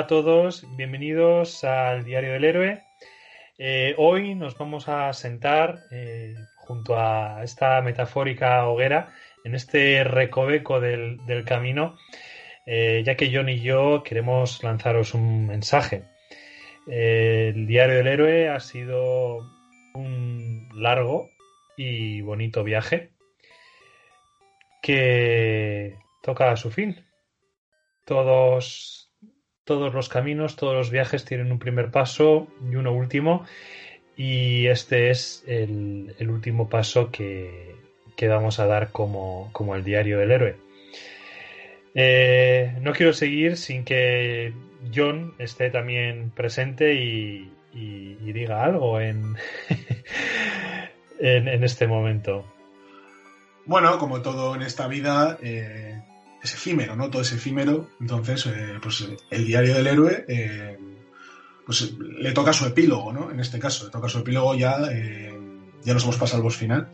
[0.00, 2.84] A todos, bienvenidos al Diario del Héroe.
[3.58, 9.12] Eh, hoy nos vamos a sentar eh, junto a esta metafórica hoguera
[9.44, 11.98] en este recoveco del, camino,
[12.64, 16.04] eh, ya que John y yo queremos lanzaros un mensaje.
[16.86, 19.40] El Diario del Héroe ha sido
[19.92, 21.28] un largo
[21.76, 23.10] y bonito viaje
[24.80, 27.04] que toca a su fin.
[28.06, 29.09] Todos
[29.70, 33.46] todos los caminos, todos los viajes tienen un primer paso y uno último.
[34.16, 37.76] Y este es el, último paso que,
[38.16, 40.56] que, vamos a dar como, como, el diario del héroe.
[41.94, 44.52] Eh, no quiero seguir sin que
[44.92, 49.36] John esté también presente y, diga algo en,
[51.20, 52.44] en, en, este momento.
[53.66, 55.89] Bueno, como todo en esta vida, eh,
[56.42, 57.10] es efímero, ¿no?
[57.10, 57.90] Todo es efímero.
[58.00, 60.78] Entonces, eh, pues el diario del héroe, eh,
[61.66, 63.30] pues le toca su epílogo, ¿no?
[63.30, 65.38] En este caso, le toca su epílogo ya, eh,
[65.82, 66.88] ya nos hemos pasado al boss final.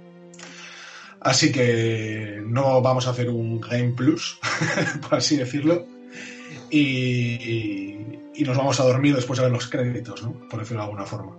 [1.21, 4.39] Así que no vamos a hacer un Game Plus,
[5.03, 5.87] por así decirlo.
[6.71, 7.95] Y,
[8.45, 10.33] nos vamos a dormir después de ver los créditos, ¿no?
[10.49, 11.37] Por decirlo de alguna forma.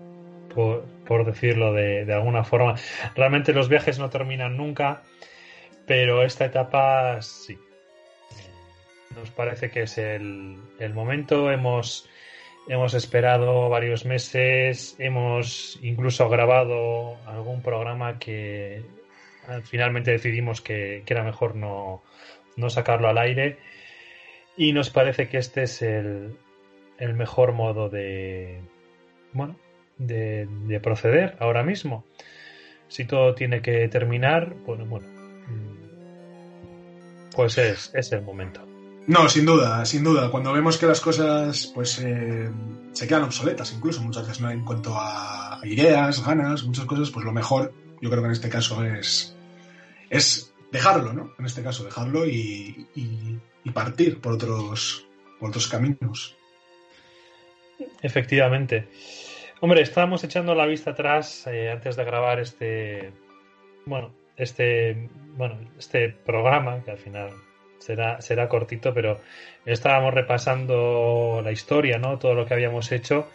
[0.53, 2.75] Por, por decirlo de, de alguna forma.
[3.15, 5.03] Realmente los viajes no terminan nunca,
[5.85, 7.57] pero esta etapa sí
[9.17, 11.51] nos parece que es el, el momento.
[11.51, 12.07] Hemos,
[12.67, 18.83] hemos, esperado varios meses, hemos incluso grabado algún programa que
[19.63, 22.03] finalmente decidimos que, que era mejor no,
[22.55, 23.57] no, sacarlo al aire.
[24.55, 26.37] Y nos parece que este es el,
[26.97, 28.61] el mejor modo de,
[29.33, 29.57] bueno,
[29.97, 32.05] de, de, proceder ahora mismo.
[32.87, 35.07] Si todo tiene que terminar, bueno, bueno,
[37.35, 38.66] pues es, es el momento.
[39.07, 40.29] No, sin duda, sin duda.
[40.29, 42.49] Cuando vemos que las cosas pues eh,
[42.91, 44.51] se quedan obsoletas, incluso muchas veces ¿no?
[44.51, 48.49] en cuanto a ideas, ganas, muchas cosas, pues lo mejor, yo creo que en este
[48.49, 49.33] caso es,
[50.09, 51.33] es dejarlo, ¿no?
[51.39, 52.85] En este caso, dejarlo y,
[53.73, 55.07] partir por otros,
[55.39, 56.35] por otros caminos.
[58.01, 58.89] Efectivamente.
[59.61, 63.13] Hombre, estábamos echando la vista atrás eh, antes de grabar este,
[63.85, 67.29] bueno, este, bueno, este programa que al final
[67.79, 69.19] será, será cortito, pero
[69.65, 72.17] estábamos repasando la historia, ¿no?
[72.17, 73.27] Todo lo que habíamos hecho.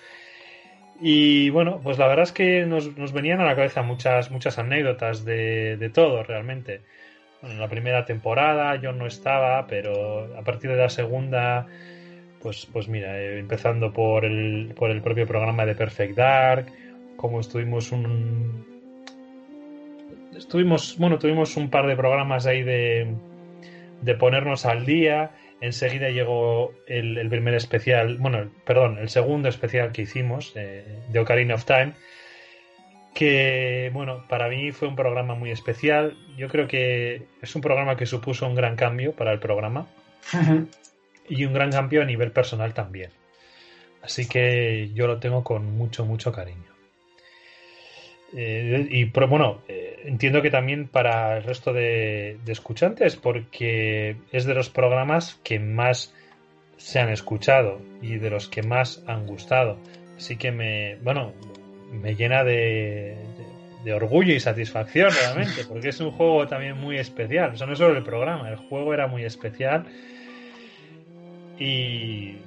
[1.00, 4.58] Y bueno, pues la verdad es que nos, nos venían a la cabeza muchas, muchas
[4.58, 6.80] anécdotas de, de todo realmente.
[7.40, 11.66] Bueno, en la primera temporada yo no estaba, pero a partir de la segunda,
[12.40, 16.66] pues, pues mira, eh, empezando por el, por el propio programa de Perfect Dark,
[17.16, 18.64] como estuvimos un...
[20.36, 23.12] Estuvimos, bueno, tuvimos un par de programas ahí de,
[24.02, 25.30] de ponernos al día.
[25.60, 30.84] Enseguida llegó el, el, primer especial, bueno, el, perdón, el segundo especial que hicimos eh,
[31.08, 31.92] de Ocarina of Time,
[33.14, 36.16] que, bueno, para mí fue un programa muy especial.
[36.36, 39.86] Yo creo que es un programa que supuso un gran cambio para el programa
[40.32, 40.68] uh -huh.
[41.28, 43.10] y un gran cambio a nivel personal también.
[44.02, 46.71] Así que yo lo tengo con mucho, mucho cariño.
[48.34, 54.16] Eh, y pero, bueno, eh, entiendo que también para el resto de, de, escuchantes, porque
[54.32, 56.14] es de los programas que más
[56.76, 59.78] se han escuchado y de los que más han gustado.
[60.16, 61.32] Así que me, bueno,
[61.92, 66.98] me llena de, de, de orgullo y satisfacción realmente, porque es un juego también muy
[66.98, 67.54] especial.
[67.54, 69.84] Eso no es solo el programa, el juego era muy especial.
[71.58, 72.38] Y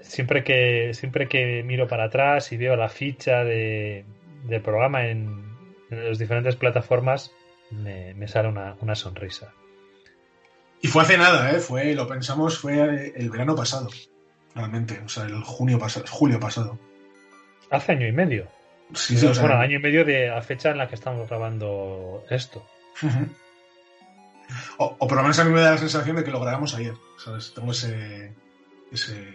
[0.00, 4.04] siempre que, siempre que miro para atrás y veo la ficha de,
[4.44, 5.44] del programa en,
[5.90, 7.32] en las diferentes plataformas
[7.70, 9.52] me, me sale una, una, sonrisa.
[10.80, 11.60] Y fue hace nada, ¿eh?
[11.60, 13.88] Fue, lo pensamos, fue el verano pasado,
[14.54, 16.78] realmente, o sea, el junio pasado, julio pasado.
[17.70, 18.48] Hace año y medio.
[18.94, 22.66] Sí, sí, bueno, año y medio de la fecha en la que estamos grabando esto.
[24.78, 26.74] O, o, por lo menos a mí me da la sensación de que lo grabamos
[26.74, 27.52] ayer, ¿sabes?
[27.54, 28.32] Tengo ese,
[28.90, 29.34] ese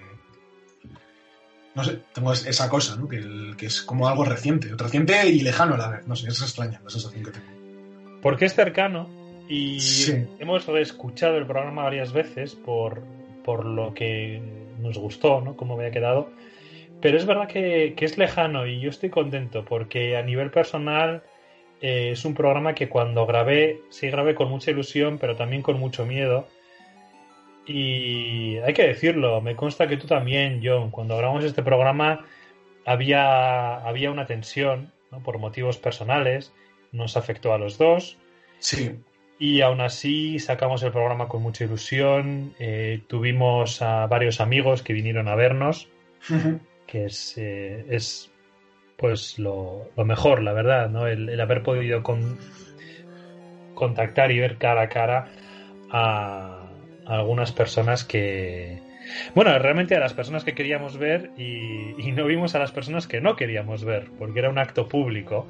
[1.75, 3.08] no sé, tengo es- esa cosa, ¿no?
[3.08, 6.08] Que, el- que es como algo reciente, reciente y lejano a la vez.
[6.08, 8.20] No sé, es extraña la sensación que tengo.
[8.22, 9.10] Porque es cercano
[9.50, 10.25] y Sí.
[10.40, 13.02] hemos reescuchado el programa varias veces por,
[13.44, 14.42] por lo que
[14.80, 15.56] nos gustó, ¿no?
[15.58, 16.30] Cómo había quedado.
[17.02, 21.24] Pero es verdad que, que es lejano y yo estoy contento porque a nivel personal
[21.81, 25.78] eh, es un programa que cuando grabé, sí grabé con mucha ilusión, pero también con
[25.78, 26.48] mucho miedo.
[27.65, 32.25] Y hay que decirlo, me consta que tú también, John, cuando grabamos este programa
[32.86, 35.19] había, había una tensión ¿no?
[35.24, 36.54] por motivos personales,
[36.92, 38.18] nos afectó a los dos.
[38.60, 39.00] Sí,
[39.39, 42.54] Y aún así sacamos el programa con mucha ilusión.
[42.60, 45.88] eh, tuvimos a varios amigos que vinieron a vernos,
[46.88, 48.30] que es, eh, es
[48.98, 51.07] pues lo, lo mejor, la verdad, ¿no?
[51.07, 52.38] El, el haber podido con-
[53.74, 55.27] contactar y ver cara a cara
[55.92, 56.62] a
[57.05, 58.81] algunas personas que.
[59.35, 63.07] Bueno, realmente a las personas que queríamos ver y, y no vimos a las personas
[63.07, 65.47] que no queríamos ver, porque era un acto público.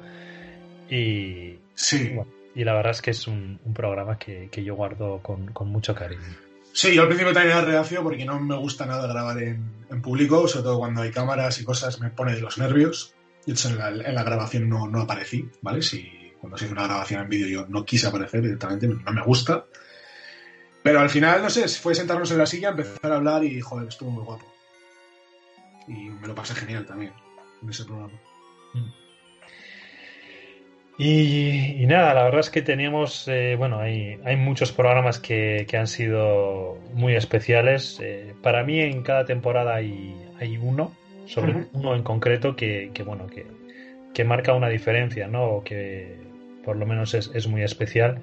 [0.90, 2.10] Y, sí.
[2.14, 5.52] bueno, y la verdad es que es un, un programa que, que yo guardo con,
[5.52, 6.22] con mucho cariño.
[6.72, 10.02] Sí, yo al principio también era reacio porque no me gusta nada grabar en, en
[10.02, 13.14] público, sobre todo cuando hay cámaras y cosas, me pone de los nervios.
[13.46, 15.82] De hecho, en la, en la grabación no, no aparecí, ¿vale?
[15.82, 19.22] Si cuando se hizo una grabación en vídeo yo no quise aparecer directamente, no me
[19.22, 19.66] gusta.
[20.84, 23.88] Pero al final, no sé, fue sentarnos en la silla, empezar a hablar y, joder,
[23.88, 24.44] estuvo muy guapo.
[25.88, 27.14] Y me lo pasé genial también
[27.62, 28.12] en ese programa.
[30.98, 35.64] Y, y nada, la verdad es que teníamos, eh, bueno, hay, hay muchos programas que,
[35.66, 37.98] que han sido muy especiales.
[38.02, 40.92] Eh, para mí en cada temporada hay, hay uno,
[41.24, 43.46] sobre uno en concreto que, que, bueno, que,
[44.12, 45.44] que marca una diferencia, ¿no?
[45.46, 46.18] O que
[46.62, 48.20] por lo menos es, es muy especial.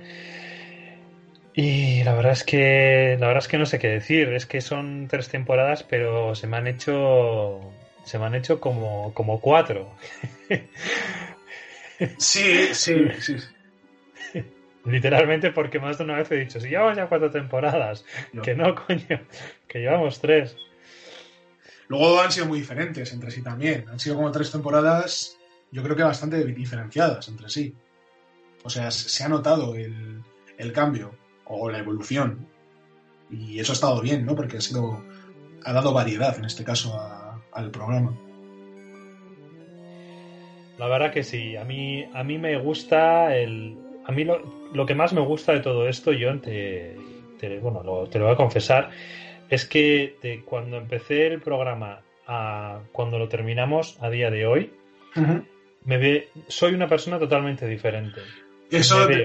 [1.53, 4.29] Y la verdad es que la verdad es que no sé qué decir.
[4.33, 7.59] Es que son tres temporadas, pero se me han hecho
[8.05, 9.93] se me han hecho como, como cuatro.
[12.17, 13.35] Sí, sí, sí.
[14.85, 18.03] Literalmente porque más de una vez he dicho, si llevamos ya cuatro temporadas,
[18.33, 18.41] No.
[18.41, 19.21] que no, coño,
[19.67, 20.55] que llevamos tres.
[21.87, 23.85] Luego han sido muy diferentes entre sí también.
[23.87, 25.37] Han sido como tres temporadas,
[25.71, 27.75] yo creo que bastante diferenciadas entre sí.
[28.63, 30.23] O sea, se ha notado el,
[30.57, 31.15] el cambio
[31.51, 32.47] o la evolución.
[33.29, 34.35] Y eso ha estado bien, ¿no?
[34.35, 35.01] Porque ha sido.
[35.63, 38.13] ha dado variedad, en este caso, a- al programa.
[40.77, 43.77] La verdad que sí, a mí, a mí me gusta el...
[44.07, 44.41] A mí lo,
[44.73, 46.97] lo que más me gusta de todo esto, John, te,
[47.39, 48.89] te- bueno, lo- te lo voy a confesar,
[49.49, 54.71] es que de cuando empecé el programa a cuando lo terminamos a día de hoy,
[55.85, 58.21] me ve, soy una persona totalmente diferente.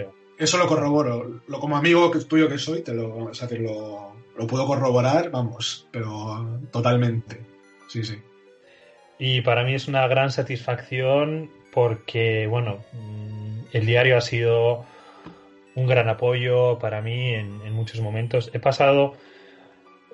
[0.02, 0.12] Eso.
[0.38, 1.40] Eso lo corroboro.
[1.48, 4.66] Lo, como amigo que- tuyo que soy, te lo, o sea, te lo, lo puedo
[4.66, 7.40] corroborar, vamos, pero totalmente.
[7.88, 8.16] Sí, sí.
[9.18, 14.84] Y para mí es una gran satisfacción porque, bueno, mm, el diario ha sido
[15.74, 18.50] un gran apoyo para mí en, en muchos momentos.
[18.52, 19.14] He pasado,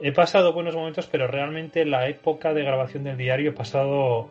[0.01, 4.29] he pasado buenos momentos, pero realmente la época de grabación del diario he pasado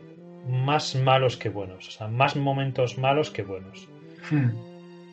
[0.47, 1.87] más malos que buenos.
[1.87, 3.87] O sea, más momentos malos que buenos.
[4.29, 4.49] Hmm.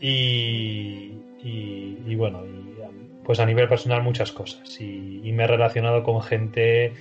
[0.01, 1.13] Y,
[1.43, 2.69] y- y bueno, y,
[3.25, 4.81] pues a nivel personal muchas cosas.
[4.81, 6.95] Y, me he relacionado con gente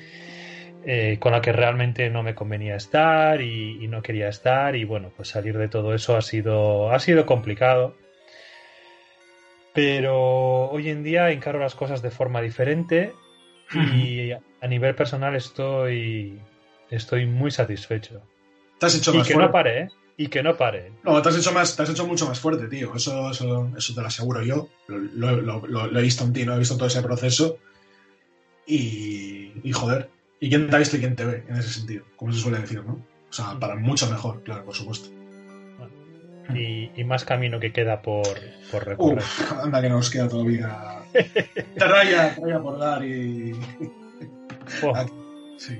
[0.85, 4.75] eh, con la que realmente no me convenía estar y, y no quería estar.
[4.75, 7.95] Y bueno, pues salir de todo eso ha sido, ha sido complicado.
[9.73, 13.13] Pero hoy en día encaro las cosas de forma diferente
[13.73, 16.39] y a nivel personal estoy,
[16.89, 18.21] estoy muy satisfecho.
[18.79, 19.47] Te has hecho Y más que fuerte.
[19.47, 19.87] no pare, ¿eh?
[20.19, 20.91] Y que no pare.
[21.03, 22.95] No, te has hecho más, te has hecho mucho más fuerte, tío.
[22.95, 24.67] Eso, eso, eso te lo aseguro yo.
[24.87, 26.55] Lo, lo- lo- lo- lo he visto en ti, ¿no?
[26.55, 27.57] He visto todo ese proceso.
[28.65, 30.09] Y, y joder.
[30.39, 32.03] ¿Y quién te ha visto y quién te ve en ese sentido?
[32.15, 32.93] Como se suele decir, ¿no?
[33.29, 35.09] O sea, para mucho mejor, claro, por supuesto.
[36.55, 38.25] Y, y más camino que queda por,
[38.71, 39.17] por recorrer.
[39.19, 40.77] Uf, anda que nos queda todavía.
[41.11, 43.51] Te raya, te raya por dar y.
[44.83, 44.93] Oh,
[45.57, 45.77] Sí.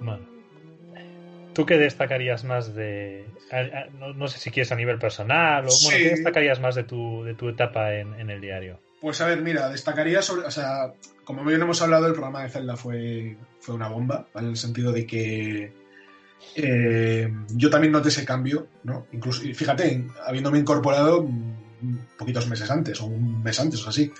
[0.00, 0.33] bueno.
[1.54, 3.26] ¿Tú qué destacarías más de...
[3.50, 5.70] a- a- no, no sé si quieres a nivel personal o...
[5.84, 5.98] Bueno.
[5.98, 8.80] ¿qué destacarías más de tu, de tu etapa en, en el diario?
[9.00, 10.46] Pues a ver, mira, destacaría sobre.
[10.46, 10.92] O sea,
[11.24, 14.46] como bien hemos hablado, el programa de Zelda fue, fue una bomba, ¿vale?
[14.46, 15.72] En el sentido de que.
[16.56, 19.06] eh, yo también noté ese cambio, ¿no?
[19.12, 21.28] Incluso, fíjate, habiéndome incorporado
[22.16, 24.10] poquitos meses antes, o un mes antes o así.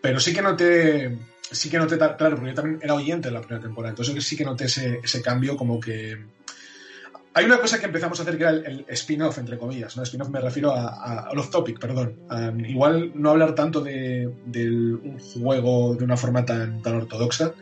[0.00, 1.18] Pero sí que noté.
[1.50, 4.36] Sí que noté, claro, porque yo también era oyente de la primera temporada, entonces sí
[4.36, 6.16] que noté ese, ese cambio como que.
[7.32, 10.02] Hay una cosa que empezamos a hacer que era el, el spin-off, entre comillas, ¿no?
[10.02, 12.16] Spin-off me refiero a, a, al off-topic, perdón.
[12.28, 17.54] A, igual no hablar tanto de, de un juego de una forma tan, tan ortodoxa,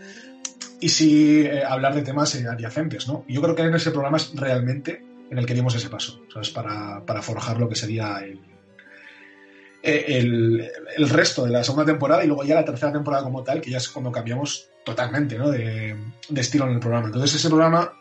[0.80, 3.24] y sí eh, hablar de temas eh, adyacentes, ¿no?
[3.28, 6.48] Yo creo que en ese programa es realmente en el que dimos ese paso, ¿sabes?
[6.50, 8.40] Para, para forjar lo que sería el,
[9.82, 13.42] eh, el, el resto de la segunda temporada y luego ya la tercera temporada como
[13.42, 15.50] tal, que ya es cuando cambiamos totalmente, ¿no?
[15.50, 15.94] De,
[16.28, 17.08] de estilo en el programa.
[17.08, 17.92] Entonces ese programa,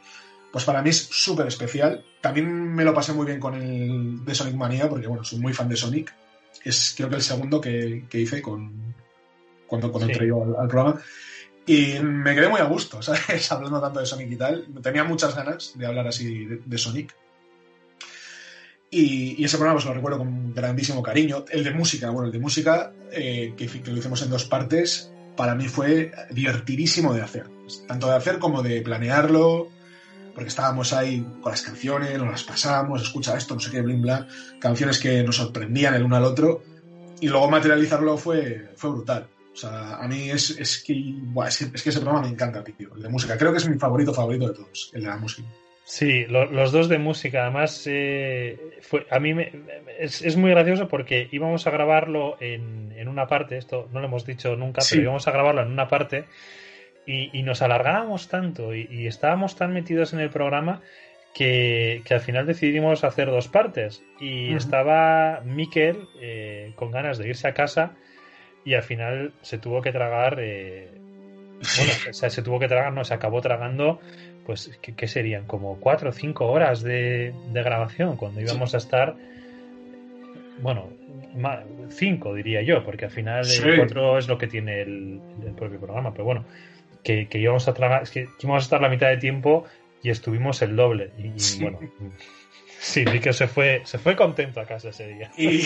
[0.52, 2.04] pues para mí es súper especial.
[2.22, 5.54] También me lo pasé muy bien con el de Sonic Manía, porque bueno, soy muy
[5.54, 6.14] fan de Sonic.
[6.64, 8.96] Es creo que el segundo que, que hice con
[9.68, 10.14] cuando, cuando Sí.
[10.14, 11.02] entré yo al, al programa.
[11.66, 13.52] Y me quedé muy a gusto, ¿sabes?
[13.52, 14.66] Hablando tanto de Sonic y tal.
[14.82, 17.14] Tenía muchas ganas de hablar así de, de Sonic.
[18.90, 21.44] Y, y ese programa pues lo recuerdo con grandísimo cariño.
[21.52, 25.12] El de música, bueno, el de música, eh, que, que lo hicimos en dos partes,
[25.36, 27.50] para mí fue divertidísimo de hacer.
[27.88, 29.68] Tanto de hacer como de planearlo,
[30.38, 34.04] porque estábamos ahí con las canciones, nos las pasamos, escucha esto, no sé qué, blin
[34.04, 34.28] bla,
[34.60, 36.62] canciones que nos sorprendían el uno al otro,
[37.20, 39.26] y luego materializarlo fue, fue brutal.
[39.52, 42.32] O sea, a mí es, es, que, buah, es, que, es que ese programa me
[42.32, 43.36] encanta, tío, el de música.
[43.36, 45.48] Creo que es mi favorito favorito de todos, el de la música.
[45.84, 47.42] Sí, lo- los dos de música.
[47.42, 49.52] Además, eh, fue, a mí me-
[49.98, 54.06] es, es muy gracioso porque íbamos a grabarlo en, en una parte, esto no lo
[54.06, 54.90] hemos dicho nunca, Sí.
[54.98, 56.26] pero íbamos a grabarlo en una parte
[57.08, 60.82] y, y nos alargábamos tanto y, y estábamos tan metidos en el programa
[61.34, 64.04] que, que al final decidimos hacer dos partes.
[64.20, 67.92] Y estaba Miquel eh, con ganas de irse a casa
[68.66, 70.38] y al final se tuvo que tragar.
[70.40, 70.90] eh,
[71.78, 74.00] bueno, o sea, se tuvo que tragar, no, se acabó tragando,
[74.46, 75.46] pues, ¿qué, qué serían?
[75.46, 79.16] Como cuatro o cinco horas de, de grabación, cuando íbamos a estar,
[80.60, 80.90] bueno,
[81.90, 83.64] cinco diría yo, porque al final Sí.
[83.68, 86.46] el cuatro es lo que tiene el, el propio programa, pero bueno,
[87.08, 89.66] que, que íbamos a tragar, es que íbamos a estar la mitad de tiempo
[90.04, 91.12] y estuvimos el doble.
[91.18, 91.62] Y, y Sí.
[91.62, 91.80] bueno,
[92.80, 95.32] sí, vi que se fue, se fue contento a casa ese día.
[95.38, 95.62] Y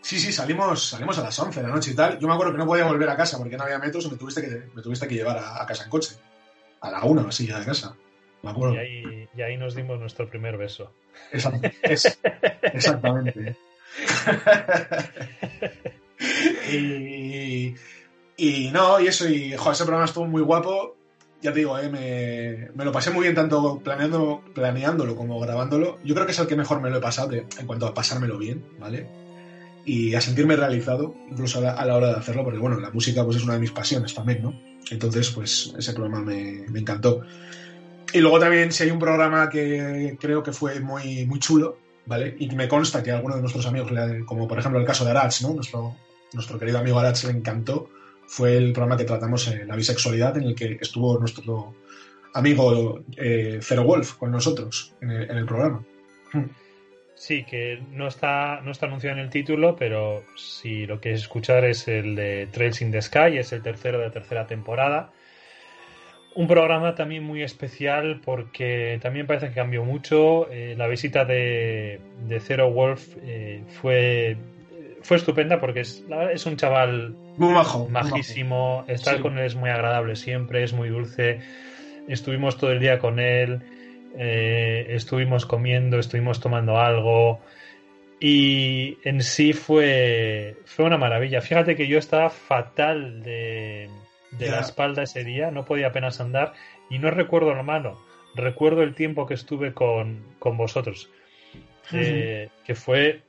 [0.00, 2.18] sí, sí, salimos, salimos a las 11 de la noche y tal.
[2.18, 4.16] Yo me acuerdo que no podía volver a casa porque no había metros y me
[4.16, 6.14] tuviste que, me tuviste que llevar a, a casa en coche.
[6.80, 7.94] A la una así ya de casa.
[8.42, 8.74] Me acuerdo.
[8.76, 10.94] Y ahí, y ahí nos dimos nuestro primer beso.
[11.30, 12.18] Exact- es-
[12.72, 13.54] exactamente.
[16.72, 17.74] y,
[18.40, 20.96] y no, y eso, y joder, ese programa estuvo muy guapo.
[21.42, 25.98] Ya te digo, eh, me, me lo pasé muy bien tanto planeando, planeándolo como grabándolo.
[26.04, 28.38] Yo creo que es el que mejor me lo he pasado en cuanto a pasármelo
[28.38, 29.06] bien, ¿vale?
[29.84, 32.90] Y a sentirme realizado, incluso a la, a la hora de hacerlo, porque bueno, la
[32.90, 34.54] música pues es una de mis pasiones también, ¿no?
[34.90, 37.22] Entonces, pues ese programa me, me encantó.
[38.12, 42.36] Y luego también, si hay un programa que creo que fue muy, muy chulo, ¿vale?
[42.38, 43.92] Y me consta que a alguno de nuestros amigos,
[44.26, 45.54] como por ejemplo el caso de Arach, ¿no?
[45.54, 45.94] Nuestro,
[46.32, 47.88] nuestro querido amigo Arach le encantó,
[48.30, 51.74] fue el programa que tratamos en la bisexualidad, en el que estuvo nuestro
[52.32, 55.84] amigo eh, Zero Wolf con nosotros en el, en el programa.
[57.16, 61.22] Sí, que no está, no está anunciado en el título, pero si lo que es
[61.22, 65.10] escuchar es el de Trails in the Sky, es el tercero de la tercera temporada.
[66.36, 70.48] Un programa también muy especial porque también parece que cambió mucho.
[70.52, 74.36] Eh, la visita de, de Zero Wolf eh, fue,
[75.02, 77.78] fue estupenda porque es, es un chaval Muy majo.
[77.80, 78.08] muy majo.
[78.10, 78.84] majísimo.
[78.88, 79.22] Estar Sí.
[79.22, 81.40] con él es muy agradable siempre, es muy dulce.
[82.08, 83.60] Estuvimos todo el día con él,
[84.18, 87.40] eh, estuvimos comiendo, estuvimos tomando algo.
[88.20, 91.40] Y en sí fue, fue una maravilla.
[91.40, 93.88] Fíjate que yo estaba fatal de,
[94.32, 96.52] de la espalda ese día, no podía apenas andar
[96.90, 97.98] y no recuerdo lo malo.
[98.34, 101.10] Recuerdo el tiempo que estuve con, con vosotros,
[101.92, 103.22] eh, que fue,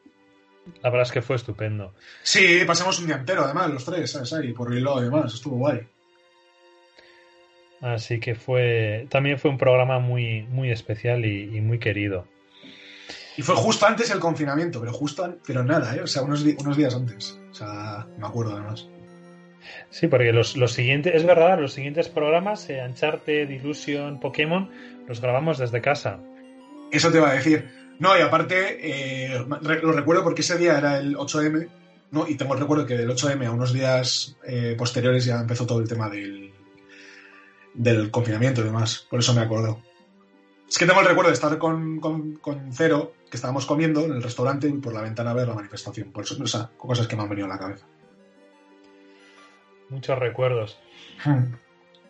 [0.82, 1.94] la verdad es que fue estupendo.
[2.24, 4.34] Sí, pasamos un día entero, además, los tres, ¿sabes?
[4.34, 5.82] Ahí, por Bilbao y demás, estuvo guay.
[7.82, 12.28] Así que fue también fue un programa muy, muy especial y, y muy querido.
[13.38, 16.02] Y fue justo antes del confinamiento, pero justo, pero nada, ¿eh?
[16.02, 17.40] O sea, unos, unos días antes.
[17.50, 18.88] O sea, me acuerdo además.
[19.90, 24.70] Sí, porque los, los siguientes, es verdad, los siguientes programas, eh, Uncharted, Illusion, Pokémon,
[25.08, 26.20] los grabamos desde casa.
[26.92, 27.70] Eso te iba a decir.
[28.02, 31.70] No, y aparte, eh, lo recuerdo porque ese día era el 8M,
[32.10, 32.28] ¿no?
[32.28, 35.80] Y tengo el recuerdo que del 8M a unos días eh, posteriores ya empezó todo
[35.80, 36.52] el tema del,
[37.76, 39.06] del confinamiento y demás.
[39.08, 39.84] Por eso me acuerdo.
[40.68, 44.14] Es que tengo el recuerdo de estar con, con, con Cero, que estábamos comiendo en
[44.14, 46.12] el restaurante y por la ventana ver la manifestación.
[46.12, 47.86] Por eso, o sea, cosas que me han venido a la cabeza.
[49.90, 50.80] Muchos recuerdos.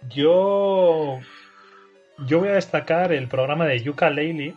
[0.10, 1.20] Yo,
[2.26, 4.56] yo voy a destacar el programa de Yuka Laylee,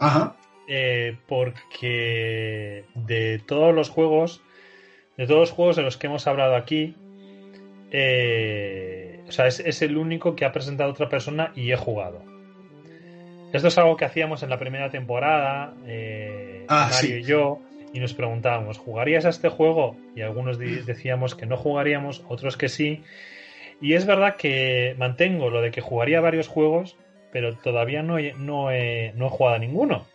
[0.00, 0.34] Ajá.
[0.68, 4.42] Eh, porque de todos los juegos,
[5.16, 6.94] de todos los juegos de los que hemos hablado aquí,
[7.90, 12.22] eh, o sea, es, es el único que ha presentado otra persona y he jugado.
[13.52, 17.20] Esto es algo que hacíamos en la primera temporada, eh, Ah, Mario sí.
[17.20, 17.60] y yo,
[17.92, 19.96] y nos preguntábamos, ¿jugarías a este juego?
[20.16, 23.02] Y algunos decíamos que no jugaríamos, otros que sí.
[23.82, 26.96] Y es verdad que mantengo lo de que jugaría varios juegos,
[27.30, 30.06] pero todavía no he, no he, no he jugado a ninguno.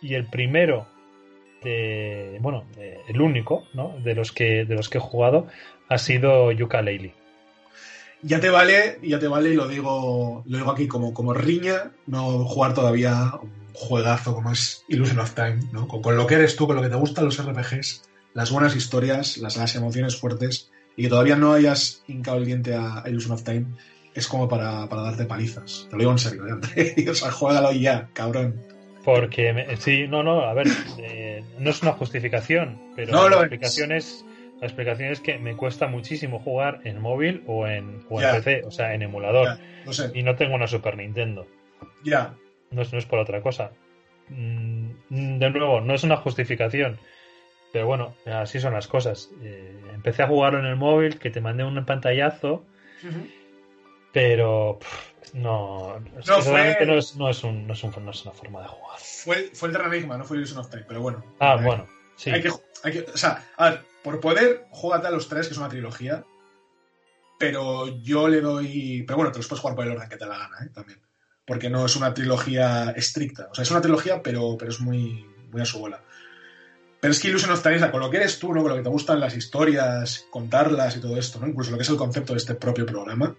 [0.00, 0.86] Y el primero
[2.40, 2.64] bueno,
[3.08, 3.94] el único, ¿no?
[4.02, 5.46] De los que de los que he jugado
[5.88, 7.14] ha sido Yuka Laylee.
[8.22, 11.92] Ya te vale, ya te vale, y lo digo, lo digo aquí como, como riña,
[12.06, 15.88] no jugar todavía un juegazo como es Illusion of Time, ¿no?
[15.88, 18.02] Con, con lo que eres tú, con lo que te gustan los RPGs,
[18.34, 23.02] las buenas historias, las, emociones fuertes, y que todavía no hayas hincado el diente a,
[23.06, 23.66] Illusion of Time,
[24.14, 25.86] es como para, para darte palizas.
[25.88, 26.44] Te lo digo en serio,
[26.76, 28.60] ¿eh, o sea, juégalo ya, cabrón.
[29.04, 30.66] Porque me- sí, no, no, a ver,
[30.98, 34.24] eh, no es una justificación, pero No la explicación es
[34.60, 38.30] la explicación es que me cuesta muchísimo jugar en móvil o en, o en.
[38.36, 39.46] PC, o sea, en emulador.
[39.58, 41.46] Ya, no sé, Y no tengo una Super Nintendo.
[42.04, 42.34] ya.
[42.70, 43.72] No es, no es por otra cosa.
[44.28, 44.90] Mm,
[45.38, 46.98] De nuevo, no es una justificación.
[47.72, 49.30] Pero bueno, así son las cosas.
[49.42, 52.64] Eh, empecé a jugarlo en el móvil, que te mandé un pantallazo,
[54.12, 58.22] pero pff, no, No, fue- no, es, no, es un- no, es un- no es
[58.24, 58.98] una forma de jugar.
[58.98, 61.24] Fue, fue el Terranigma, no fue Illusion of Time, pero bueno.
[61.38, 61.86] Ah, Eh, bueno,
[62.16, 62.30] sí.
[62.30, 62.50] Hay que,
[62.82, 65.68] hay que- o sea, a ver, por poder, jugate a los tres, que es una
[65.68, 66.24] trilogía.
[67.38, 69.02] Pero yo le doy.
[69.06, 70.68] Pero bueno, te los puedes jugar por el orden que te da la gana, ¿eh?
[70.74, 71.00] También.
[71.46, 73.48] Porque no es una trilogía estricta.
[73.50, 76.02] O sea, es una trilogía, pero, pero es muy, muy a su bola.
[77.00, 78.60] Pero es que Illusion of Time, o sea, con lo que eres tú, ¿no?
[78.60, 81.46] Con lo que te gustan las historias, contarlas y todo esto, ¿no?
[81.48, 83.34] Incluso lo que es el concepto de este propio programa.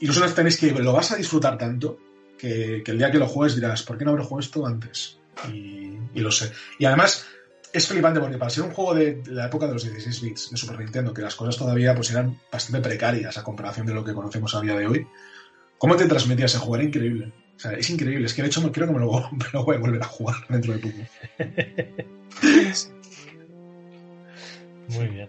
[0.00, 1.98] Illusion of Time es que lo vas a disfrutar tanto
[2.38, 5.18] que, el día que lo juegues dirás, ¿por qué no haber jugado esto antes?
[5.52, 6.52] Y, y lo sé.
[6.78, 7.26] Y además,
[7.72, 10.56] es flipante porque para ser un juego de la época de los 16 bits de
[10.56, 14.14] Super Nintendo, que las cosas todavía pues eran bastante precarias a comparación de lo que
[14.14, 15.06] conocemos a día de hoy,
[15.78, 16.76] ¿cómo te transmitía ese juego?
[16.76, 17.32] Era increíble.
[17.56, 18.26] O sea, es increíble.
[18.26, 20.36] Es que de hecho creo que me lo, me lo voy a volver a jugar
[20.48, 20.98] dentro de poco.
[24.88, 25.28] Muy bien.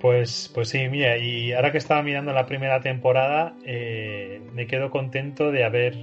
[0.00, 4.90] Pues, pues sí, mira, y ahora que estaba mirando la primera temporada, eh, me quedo
[4.90, 5.96] contento de haber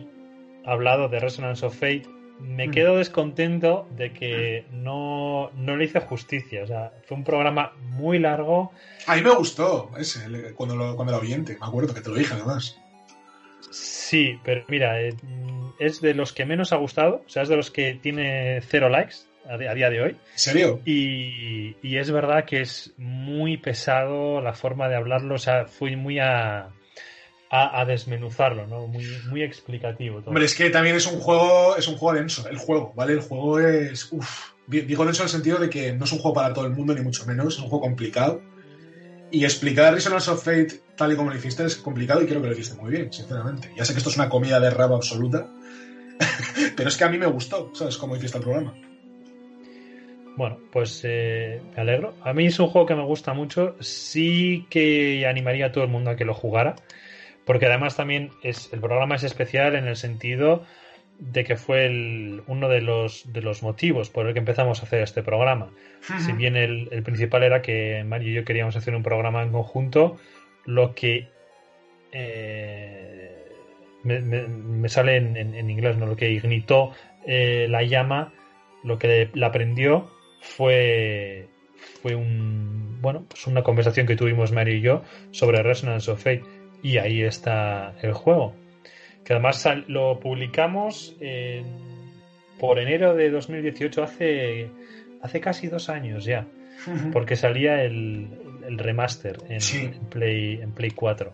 [0.65, 2.03] hablado de Resonance of Fate.
[2.41, 2.71] Me Mm.
[2.71, 6.63] quedo descontento de que no, no le hice justicia.
[6.63, 8.73] O sea, fue un programa muy largo.
[9.07, 11.55] A mí me gustó ese, cuando lo, cuando lo oyente.
[11.61, 12.77] Me acuerdo que te lo dije además.
[13.71, 15.13] Sí, pero mira, eh,
[15.79, 17.23] es de los que menos ha gustado.
[17.25, 19.15] O sea, es de los que tiene cero likes
[19.49, 20.09] a, día de hoy.
[20.11, 20.81] ¿En serio?
[20.85, 25.95] Y, y es verdad que es muy pesado la forma de hablarlo, o sea, fui
[25.95, 26.69] muy a,
[27.49, 28.87] a, a desmenuzarlo, ¿no?
[28.87, 30.29] Muy, muy explicativo todo.
[30.29, 33.13] Hombre, es que también es un juego, es un juego denso, el juego, ¿vale?
[33.13, 34.11] El juego es.
[34.11, 36.73] Uf, digo denso en el sentido de que no es un juego para todo el
[36.73, 38.41] mundo, ni mucho menos, es un juego complicado.
[39.31, 42.47] Y explicar Resonance of Fate tal y como lo hiciste es complicado y creo que
[42.47, 43.71] lo hiciste muy bien, sinceramente.
[43.75, 45.47] Ya sé que esto es una comida de rabo absoluta,
[46.77, 47.97] pero es que a mí me gustó, ¿sabes?
[47.97, 48.73] Cómo hiciste el programa.
[50.37, 52.13] Bueno, pues eh, me alegro.
[52.21, 53.75] A mí es un juego que me gusta mucho.
[53.79, 56.75] Sí que animaría a todo el mundo a que lo jugara.
[57.45, 60.65] Porque además también es, el programa es especial en el sentido
[61.19, 64.85] de que fue el- uno de los, de los motivos por el que empezamos a
[64.85, 65.71] hacer este programa.
[66.19, 69.51] Si bien el, el principal era que Mario y yo queríamos hacer un programa en
[69.51, 70.17] conjunto,
[70.65, 71.29] lo que
[72.11, 73.31] eh,
[74.03, 76.05] me, me- me sale en, en- en inglés, ¿no?
[76.07, 76.91] Lo que ignitó
[77.25, 78.33] eh, la llama,
[78.83, 80.11] lo que la prendió
[80.45, 81.47] fue
[82.01, 86.43] fue un bueno pues una conversación que tuvimos Mario y yo sobre Resonance of Fate
[86.83, 88.55] y ahí está el juego
[89.23, 91.65] que además lo publicamos en-
[92.59, 94.69] por enero de 2018 hace
[95.21, 96.47] hace casi dos años ya
[97.11, 98.27] porque salía el,
[98.67, 99.85] el remaster en, Sí.
[99.85, 101.33] en Play en Play 4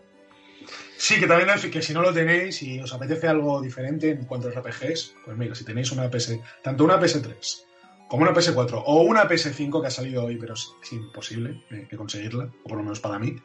[0.98, 4.48] Sí, que también que si no lo tenéis y os apetece algo diferente en cuanto
[4.48, 7.66] a RPGs, pues mira, si tenéis una PS, tanto una PS3
[8.12, 12.52] como una PS4 o una PS5 que ha salido hoy, pero es, imposible que conseguirla,
[12.66, 13.38] o por lo menos para mí,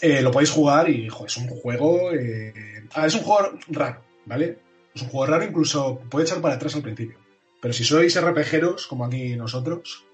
[0.00, 2.12] eh, lo podéis jugar y es un juego.
[2.12, 2.52] eh,
[2.94, 4.58] ah, es un juego raro, ¿vale?
[4.92, 7.16] Es un juego raro, incluso puede echar para atrás al principio.
[7.60, 10.04] Pero si sois RPGeros, como aquí nosotros,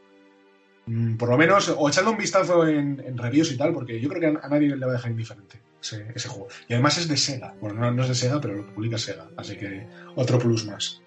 [0.84, 4.10] mm, por lo menos, o echadle un vistazo en, en reviews y tal, porque yo
[4.10, 6.48] creo que a, nadie le va a dejar indiferente ese, juego.
[6.68, 7.54] Y además es de Sega.
[7.58, 9.30] Bueno, no, es de Sega, pero lo publica Sega.
[9.38, 11.00] Así que otro plus más.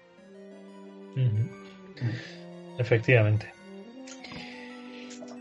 [2.78, 3.52] Efectivamente.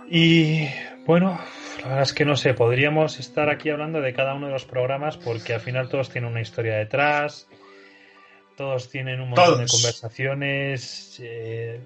[0.10, 0.68] Y
[1.06, 1.40] bueno,
[1.82, 4.66] la verdad es que no sé, podríamos estar aquí hablando de cada uno de los
[4.66, 7.48] programas porque al final todos tienen una historia detrás,
[8.56, 11.20] todos tienen un montón de conversaciones.
[11.24, 11.80] eh,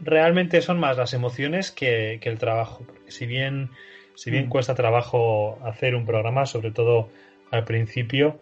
[0.00, 2.84] realmente son más las emociones que, que el trabajo.
[2.86, 3.70] Porque si bien,
[4.14, 4.50] si bien Mm.
[4.50, 7.08] cuesta trabajo hacer un programa, sobre todo
[7.50, 8.40] al principio,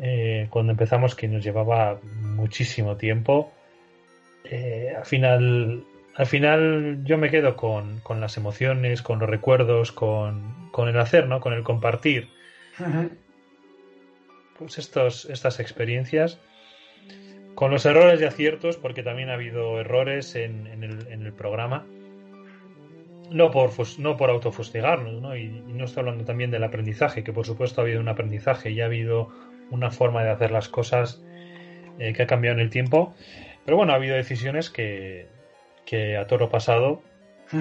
[0.00, 3.52] eh, cuando empezamos, que nos llevaba muchísimo tiempo,
[4.44, 5.84] eh, al final
[6.16, 10.98] al final yo me quedo con, con las emociones, con los recuerdos, con, con el
[10.98, 11.40] hacer, ¿no?
[11.40, 12.28] Con el compartir.
[14.58, 16.38] Pues estos, estas experiencias.
[17.56, 21.32] Con los errores y aciertos, porque también ha habido errores en, en, el, en el,
[21.32, 21.84] programa.
[23.30, 25.36] No por, no por autofustigarnos, ¿no?
[25.36, 28.70] Y, y, no estoy hablando también del aprendizaje, que por supuesto ha habido un aprendizaje
[28.70, 29.30] y ha habido
[29.70, 31.22] una forma de hacer las cosas
[31.98, 33.14] eh, que ha cambiado en el tiempo.
[33.64, 35.28] Pero bueno, ha habido decisiones que,
[35.84, 37.02] que a toro pasado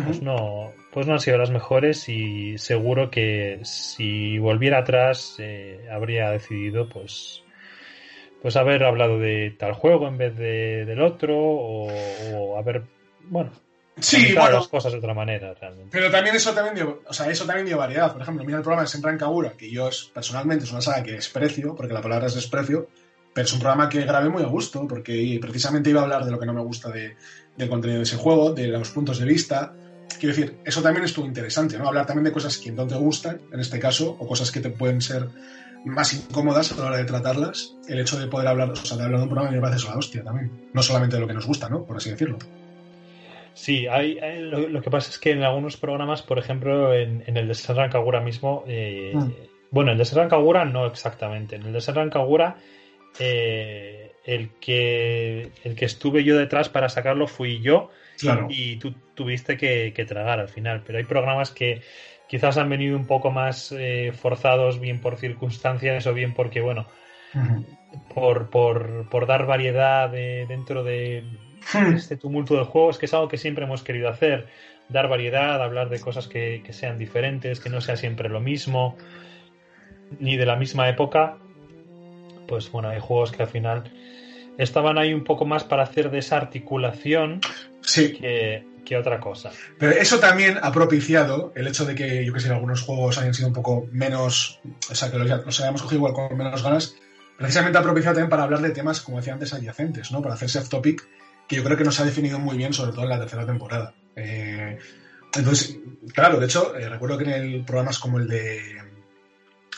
[0.06, 5.88] pues no, pues no han sido las mejores y seguro que si volviera atrás eh,
[5.92, 7.44] habría decidido pues
[8.42, 11.88] pues haber hablado de tal juego en vez de, del otro o,
[12.34, 12.84] o haber
[13.22, 13.52] bueno
[14.00, 15.90] sí bueno, las cosas de otra manera realmente.
[15.92, 18.12] pero también eso también dio, o sea eso también dio variedad.
[18.12, 21.12] Por ejemplo mira el programa de Senran Kagura que yo personalmente es una saga que
[21.12, 22.88] desprecio porque la palabra es desprecio
[23.34, 26.32] pero es un programa que grabé muy a gusto porque precisamente iba a hablar de
[26.32, 27.16] lo que no me gusta de,
[27.58, 29.74] del contenido de ese juego, de los puntos de vista.
[30.20, 31.88] Quiero decir, eso también estuvo interesante, ¿no?
[31.88, 34.70] Hablar también de cosas que no te gustan, en este caso, o cosas que te
[34.70, 35.28] pueden ser
[35.86, 37.76] más incómodas a la hora de tratarlas.
[37.88, 39.90] El hecho de poder hablar, o sea, de hablar de un programa me parece eso
[39.90, 40.70] la hostia también.
[40.74, 41.84] No solamente de lo que nos gusta, ¿no?
[41.84, 42.38] Por así decirlo.
[43.54, 47.24] Sí, hay, hay lo, lo, que pasa es que en algunos programas, por ejemplo, en,
[47.28, 49.32] en el de Serran Kagura mismo, eh, mm.
[49.70, 51.56] bueno, el de Serran Kagura no exactamente.
[51.56, 52.58] En el de Serran Kagura
[53.20, 58.48] eh, el, que, el que estuve yo detrás para sacarlo fui yo claro.
[58.50, 60.84] y tú tuviste que, que, tragar al final.
[60.86, 61.82] Pero hay programas que
[62.28, 66.88] quizás han venido un poco más eh, forzados, bien por circunstancias o bien porque, bueno,
[67.34, 67.66] uh -huh.
[68.14, 71.24] por, por, por, dar variedad de, dentro de
[71.72, 71.94] Hmm.
[71.96, 74.48] este tumulto del juego, es que es algo que siempre hemos querido hacer.
[74.90, 78.98] Dar variedad, hablar de cosas que, que sean diferentes, que no sea siempre lo mismo,
[80.20, 81.38] ni de la misma época
[82.54, 83.92] pues bueno, hay juegos que al final
[84.60, 87.42] estaban ahí un poco más para hacer de esa articulación
[87.82, 88.14] sí.
[88.14, 89.50] que, que, otra cosa.
[89.80, 93.34] Pero eso también ha propiciado el hecho de que, yo que sé, algunos juegos hayan
[93.34, 96.96] sido un poco menos, o sea, que los, los hayamos cogido igual con menos ganas,
[97.40, 100.22] precisamente ha propiciado también para hablar de temas, como decía antes, adyacentes, ¿no?
[100.22, 101.08] Para hacerse off-topic,
[101.48, 103.96] que yo creo que nos ha definido muy bien, sobre todo en la tercera temporada.
[104.16, 104.78] Eh,
[105.34, 105.76] entonces,
[106.14, 108.80] claro, de hecho, eh, recuerdo que en el programas como el de,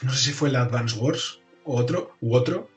[0.01, 2.69] no sé si fue el Advance Wars, otro, u otro,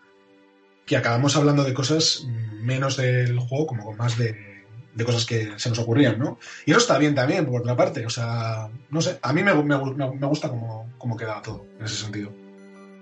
[0.87, 2.27] que acabamos hablando de cosas
[2.63, 6.39] menos del juego, como con más de, de, cosas que se nos ocurrían, ¿no?
[6.65, 8.05] Y eso está bien también, por otra parte.
[8.07, 11.85] O sea, no sé, a mí me, me, me gusta cómo, cómo, quedaba todo, en
[11.85, 12.33] ese sentido.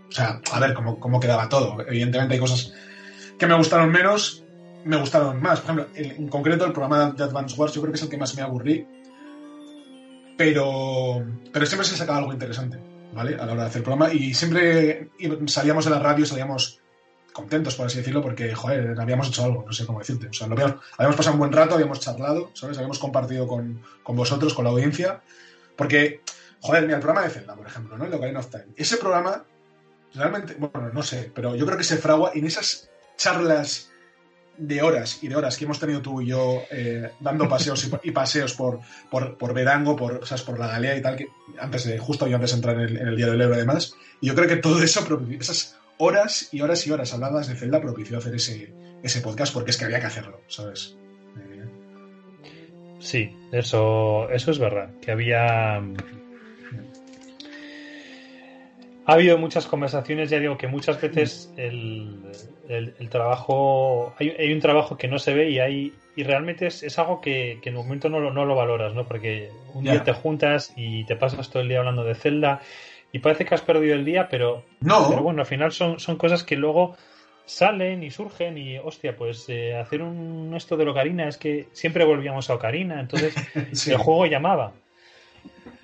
[0.08, 1.80] O sea, a ver cómo, cómo, quedaba todo.
[1.86, 2.72] Evidentemente hay cosas
[3.38, 4.44] que me gustaron menos,
[4.84, 5.60] me gustaron más.
[5.60, 8.08] Por ejemplo, el, en concreto el programa de Advance Wars yo creo que es el
[8.08, 8.86] que más me aburrí.
[10.36, 12.78] Pero, pero siempre se sacaba algo interesante.
[13.16, 13.34] ¿Vale?
[13.34, 14.12] A la hora de hacer el programa.
[14.12, 15.08] Y siempre
[15.46, 16.80] salíamos de la radio, salíamos
[17.32, 20.28] contentos, por así decirlo, porque, joder, habíamos hecho algo, no sé cómo decirte.
[20.28, 22.76] O sea, habíamos, habíamos, pasado un buen rato, habíamos charlado, ¿sabes?
[22.76, 25.22] Habíamos compartido con, con, vosotros, con la audiencia.
[25.76, 26.20] Porque,
[26.60, 28.04] joder, mira, el programa de Zelda, por ejemplo, ¿no?
[28.04, 28.66] El Ocarina of Time.
[28.76, 29.44] Ese programa,
[30.14, 33.90] realmente, bueno, no sé, pero yo creo que se fragua en esas charlas
[34.58, 38.10] de horas y de horas que hemos tenido tú y yo eh, dando paseos y,
[38.10, 41.98] paseos por, por, por Verango, por, sea, por la Galea y tal, que antes de,
[41.98, 44.48] justo yo antes de entrar en el, Día del Ebro y demás, y yo creo
[44.48, 45.06] que todo eso,
[45.38, 49.70] esas horas y horas y horas habladas de Zelda propició hacer ese, ese podcast porque
[49.70, 50.96] es que había que hacerlo, ¿sabes?
[51.38, 51.64] Eh...
[52.98, 55.80] Sí, eso, eso es verdad, que había
[59.06, 62.16] ha habido muchas conversaciones, ya digo que muchas veces el,
[62.68, 66.66] el, el trabajo, hay, hay, un trabajo que no se ve y hay y realmente
[66.66, 69.06] es, es algo que, que, en un momento no lo, no lo valoras, ¿no?
[69.06, 72.60] Porque un día te juntas y te pasas todo el día hablando de Zelda
[73.12, 75.08] y parece que has perdido el día, pero, no.
[75.08, 76.96] pero bueno, al final son, son cosas que luego
[77.44, 82.04] salen y surgen y hostia, pues eh, hacer un esto de Ocarina es que siempre
[82.04, 83.34] volvíamos a Ocarina, entonces
[83.72, 83.92] sí.
[83.92, 84.72] el juego llamaba.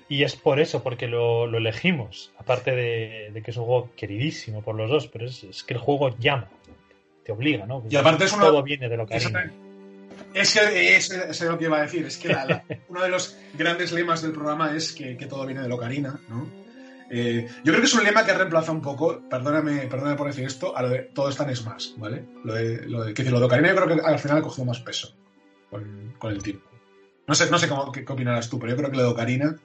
[0.09, 2.31] Y es por eso, porque lo, lo elegimos.
[2.37, 5.73] Aparte de, de, que es un juego queridísimo por los dos, pero es, es que
[5.73, 6.49] el juego llama,
[7.23, 7.83] te obliga, ¿no?
[7.89, 8.31] Y aparte es.
[8.31, 9.27] Todo viene de lo que Es
[10.53, 12.05] que es, es, lo que iba a decir.
[12.05, 15.45] Es que la, la, uno de los grandes lemas del programa es que, que todo
[15.45, 16.63] viene de Locarina, ¿no?
[17.15, 20.27] Eh, yo creo que es un lema que ha reemplazado un poco, perdóname, perdóname por
[20.27, 22.25] decir esto, a lo de todo está en Smash, ¿vale?
[22.43, 24.65] Lo de, lo de, que lo de Ocarina yo creo que al final ha cogido
[24.65, 25.15] más peso
[25.69, 26.67] con, con el tiempo.
[27.27, 29.09] No sé, no sé cómo, qué, qué, opinarás tú, pero yo creo que lo de
[29.09, 29.55] Ocarina,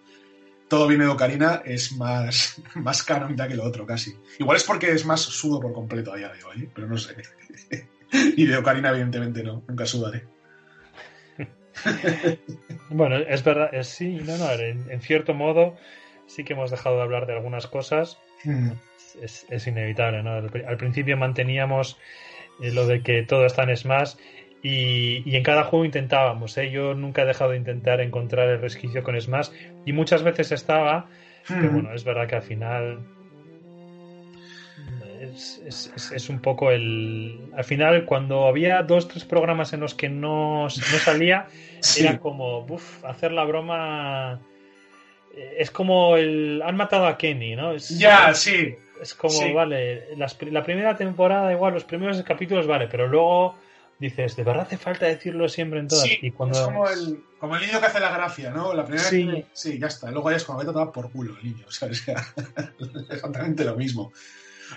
[0.68, 4.16] todo viene de Ocarina, es más, más canon ya que lo otro, casi.
[4.38, 7.16] Igual es porque es más sudo por completo a día de hoy, pero no sé.
[8.12, 10.24] y de Ocarina, evidentemente, no, nunca sudaré.
[12.90, 15.76] bueno, es verdad, es, sí, no, no, en, en, cierto modo
[16.26, 18.18] sí que hemos dejado de hablar de algunas cosas.
[18.44, 18.72] Mm.
[19.22, 20.32] Es, es, inevitable, ¿no?
[20.32, 21.98] Al, al principio manteníamos
[22.60, 24.14] eh, lo de que todo está en Smash
[24.62, 26.70] y, y, en cada juego intentábamos, ¿eh?
[26.70, 29.48] Yo nunca he dejado de intentar encontrar el resquicio con Smash
[29.84, 31.08] y muchas veces estaba
[31.46, 31.72] Que Mm.
[31.72, 32.98] bueno, es verdad que al final
[35.20, 37.50] es, es- es- es un poco el...
[37.56, 41.46] Al final, cuando había dos, tres programas en los que no, no salía,
[41.80, 42.04] Sí.
[42.04, 44.40] era como, uff, hacer la broma...
[45.34, 46.62] eh, Es como el...
[46.64, 47.76] Han matado a Kenny, ¿no?
[47.76, 48.74] Ya, sí.
[49.00, 49.52] Es como, Sí.
[49.52, 53.56] vale, las la primera temporada igual, los primeros capítulos, vale, pero luego
[53.98, 56.04] dices, ¿de verdad hace falta decirlo siempre en todas?
[56.04, 56.58] Sí, y cuando...
[56.58, 58.72] es como el, como el niño que hace la gracia, ¿no?
[58.74, 59.26] La primera Sí.
[59.26, 60.10] que- sí, ya está.
[60.10, 61.64] Luego ya es como vete a tomar por culo el niño.
[61.68, 61.88] O sea,
[63.10, 64.12] exactamente lo mismo.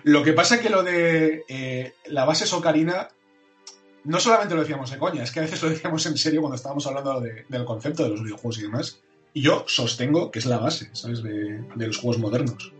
[0.03, 3.09] Lo que pasa es que lo de eh, la base socarina,
[4.05, 6.55] no solamente lo decíamos de coña, es que a veces lo decíamos en serio cuando
[6.55, 9.01] estábamos hablando de- del concepto de los videojuegos y demás.
[9.33, 11.21] Y yo sostengo que es la base, ¿sabes?
[11.23, 12.73] De, de los juegos modernos.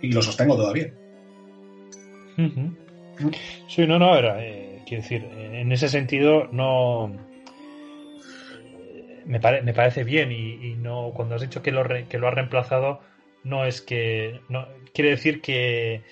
[0.00, 0.92] Y lo sostengo todavía.
[2.36, 2.72] Ujú.
[3.68, 7.10] Sí, no, no, era, eh, quiero decir, en ese sentido no...
[8.94, 12.06] eh, Me, pare- me parece bien y, y no cuando has dicho que lo, re-
[12.08, 13.00] que lo ha reemplazado
[13.42, 16.02] no es que no quiere decir que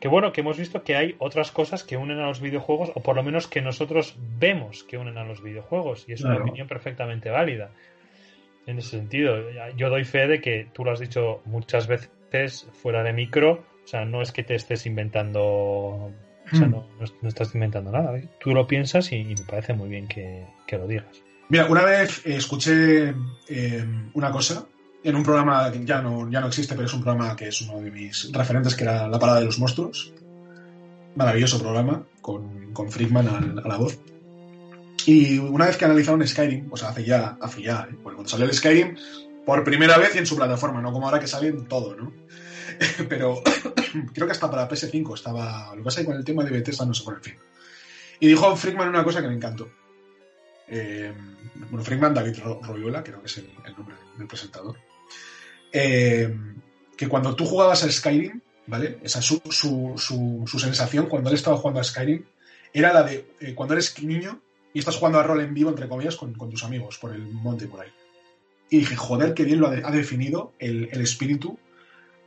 [0.00, 3.00] que bueno que hemos visto que hay otras cosas que unen a los videojuegos o
[3.02, 6.68] por lo menos que nosotros vemos que unen a los videojuegos y es una opinión
[6.68, 7.72] perfectamente válida.
[8.66, 9.36] En ese sentido
[9.76, 13.86] yo doy fe de que tú lo has dicho muchas veces fuera de micro o
[13.88, 16.12] sea no es que te estés inventando
[16.52, 16.70] o sea Hmm.
[16.70, 18.28] no, no, no estás inventando nada ¿eh?
[18.40, 21.82] tú lo piensas y, y me parece muy bien que, que lo digas Mira, una
[21.82, 23.14] vez eh, escuché
[23.48, 24.66] eh, una cosa
[25.02, 27.60] en un programa que ya no, ya no existe, pero es un programa que es
[27.62, 30.12] uno de mis referentes, que era La Parada de los Monstruos.
[31.14, 33.98] Maravilloso programa, con, con Friedman a, la voz.
[35.06, 37.96] Y una vez que analizaron Skyrim, o sea, hace ya, hace ya, ¿eh?
[38.02, 38.96] Cuando salió el Skyrim,
[39.46, 42.12] por primera vez y en su plataforma, no como ahora que sale en todo, ¿no?
[43.08, 43.42] pero
[44.14, 45.70] creo que hasta para PS5 estaba.
[45.70, 47.36] Lo que pasa es que con el tema de Bethesda no sé por el fin.
[48.20, 49.70] Y dijo Friedman una cosa que me encantó.
[50.66, 51.12] Eh,
[51.70, 54.76] bueno, Friedman, David Ro- Royola, creo que es el, nombre del presentador.
[55.72, 56.34] Eh,
[56.96, 58.98] que cuando tú jugabas al Skyrim, ¿vale?
[59.02, 59.94] Esa su, su,
[60.46, 62.24] su, sensación cuando él estaba jugando a Skyrim
[62.72, 64.40] era la de eh, cuando eres niño
[64.74, 67.66] y estás jugando a rol en vivo, entre comillas, con, tus amigos por el monte
[67.66, 67.90] por ahí.
[68.70, 71.58] Y dije, joder, qué bien lo ha, ha definido el, el espíritu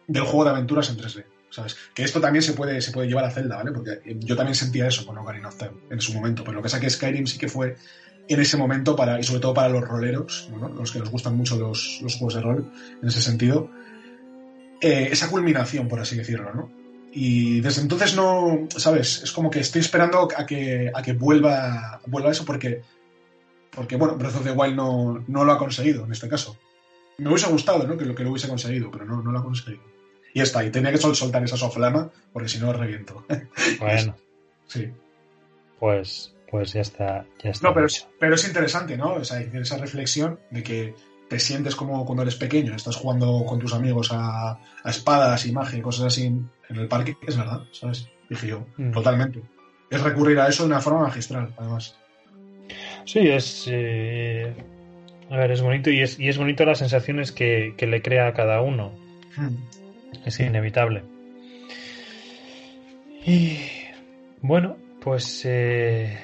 [0.08, 1.26] del juego de aventuras en 3D.
[1.52, 1.76] ¿Sabes?
[1.94, 3.72] Que esto también se puede, se puede llevar a Zelda, ¿vale?
[3.72, 6.44] Porque eh, yo también sentía eso con Ocarina of Time en su momento.
[6.44, 7.76] Pero lo que pasa es que Skyrim sí que fue
[8.28, 10.70] en ese momento para, y sobre todo para los roleros, ¿no?
[10.70, 13.70] los que nos gustan mucho los, los juegos de rol, en ese sentido,
[14.80, 16.72] eh, esa culminación, por así decirlo, ¿no?
[17.12, 19.22] Y desde entonces no, ¿sabes?
[19.24, 22.82] Es como que estoy esperando a que, a que vuelva, vuelva eso porque,
[23.70, 26.58] porque, bueno, Breath of the Wild no, no lo ha conseguido en este caso.
[27.18, 27.98] Me hubiese gustado, ¿no?
[27.98, 29.84] Que lo, que lo hubiese conseguido, pero no, no lo ha conseguido.
[30.34, 33.26] Y está, y tenía que sol- soltar esa soflama porque si no reviento.
[33.80, 34.16] bueno
[34.68, 34.90] sí.
[35.80, 39.14] pues pues ya está ya está No, pero es, pero es interesante, ¿no?
[39.16, 40.96] O sea, esa reflexión de que
[41.30, 44.52] te sientes como cuando eres pequeño, estás jugando con tus amigos a,
[44.84, 48.08] a espadas y magia y cosas así en, en el parque, es verdad, ¿sabes?
[48.30, 48.92] Dije yo, Mm.
[48.92, 49.42] totalmente.
[49.90, 51.96] Es recurrir a eso de una forma magistral, además.
[53.06, 53.66] Sí, es.
[53.70, 54.54] eh,
[55.30, 58.28] a ver, es bonito y es, y es bonito las sensaciones que, que le crea
[58.28, 58.92] a cada uno.
[59.38, 59.56] Mm.
[60.26, 61.04] Es inevitable.
[63.26, 63.60] Y.
[64.42, 65.44] Bueno, pues.
[65.46, 66.18] eh,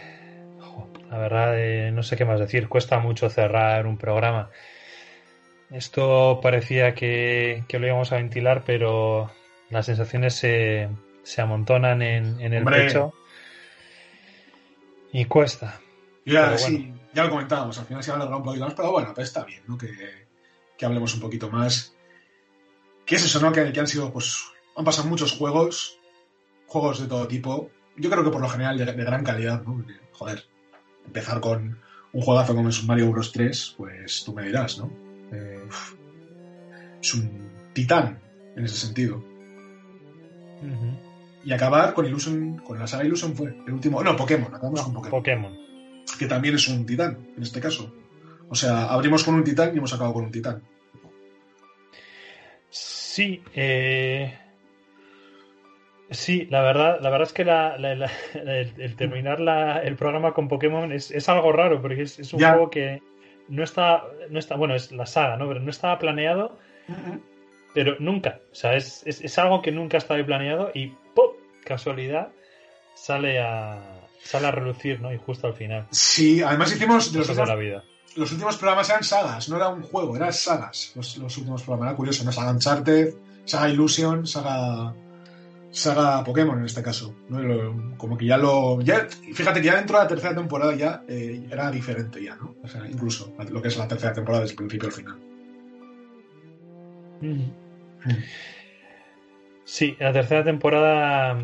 [0.59, 2.67] jo, la verdad, eh, no sé qué más decir.
[2.67, 4.49] Cuesta mucho cerrar un programa.
[5.69, 9.29] Esto parecía que, que lo íbamos a ventilar, pero
[9.69, 10.87] las sensaciones se,
[11.23, 12.85] se amontonan en, en el Hombre.
[12.85, 13.13] pecho.
[15.11, 15.79] Y cuesta.
[16.25, 18.91] Ya, Pero sí, ya lo comentábamos, al final se ha alargado un poquito más, pero
[18.91, 19.77] bueno, pues está bien, ¿no?
[19.77, 19.89] Que,
[20.77, 21.96] que hablemos un poquito más.
[23.07, 23.51] ¿Qué es eso, no?
[23.51, 24.43] Que, que han sido, pues,
[24.75, 25.97] han pasado muchos juegos,
[26.67, 27.71] juegos de todo tipo.
[27.95, 29.77] Yo creo que por lo general de, de gran calidad, ¿no?
[29.77, 30.43] Porque, joder,
[31.05, 31.79] empezar con
[32.11, 34.91] un juegazo como es Mario Bros 3, pues tú me dirás, ¿no?
[35.31, 35.67] Eh,
[37.01, 38.19] es un titán
[38.55, 39.23] en ese sentido.
[41.45, 44.03] Y acabar con Illusion, con la saga Illusion fue el último.
[44.03, 45.19] No, Pokémon, acabamos con Pokémon.
[45.21, 45.57] Pokémon.
[46.19, 47.93] que también es un titán, en este caso.
[48.49, 50.61] O sea, abrimos con un titán y hemos acabado con un titán.
[52.69, 54.37] Sí, eh,
[56.11, 59.39] sí, la verdad, la verdad es que la- la- la- el, el terminar
[59.83, 62.51] el programa con Pokémon es, es algo raro, porque es, es un Ya.
[62.51, 63.01] juego que
[63.49, 65.47] no está, no está, bueno, es la saga, ¿no?
[65.47, 66.57] Pero no estaba planeado,
[67.73, 68.39] pero nunca.
[68.51, 71.31] O sea, es, es, es algo que nunca estaba planeado y ¡pum!
[71.63, 72.29] casualidad
[72.95, 73.79] sale a
[74.19, 75.13] sale a relucir, ¿no?
[75.13, 75.87] Y justo al final.
[75.91, 77.96] Sí, además hicimos de los, Cosas de la últimos, vida.
[78.15, 80.91] Los últimos programas eran sagas, no era un juego, eran sagas.
[80.95, 82.31] Los, últimos programas, era curioso, ¿no?
[82.31, 83.13] Saga Uncharted,
[83.45, 84.93] Saga Illusion, Saga.
[85.69, 87.13] Saga Pokémon en este caso.
[87.97, 88.81] como que ya lo.
[88.81, 92.55] Ya, fíjate que ya dentro de la tercera temporada ya eh, era diferente ya, ¿no?
[92.63, 95.19] O sea, incluso lo que es la tercera temporada desde el principio al final.
[99.65, 101.43] Sí, la tercera temporada.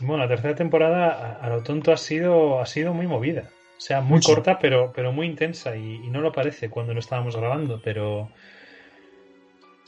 [0.00, 3.50] Bueno, la tercera temporada a, a lo tonto ha sido, ha sido muy movida.
[3.82, 4.34] O sea, muy Mucho.
[4.34, 5.74] corta, pero, pero muy intensa.
[5.76, 8.30] Y, y no lo parece cuando lo estábamos grabando, pero.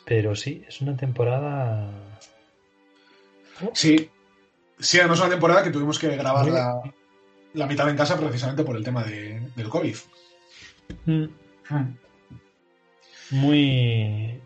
[0.05, 1.93] Pero sí, es una temporada.
[3.73, 4.11] Sí.
[4.81, 6.81] Sí, además una temporada que tuvimos que grabar la,
[7.53, 9.95] la mitad en casa precisamente por el tema de- del COVID.
[11.07, 11.25] mm,
[13.31, 14.41] Muy.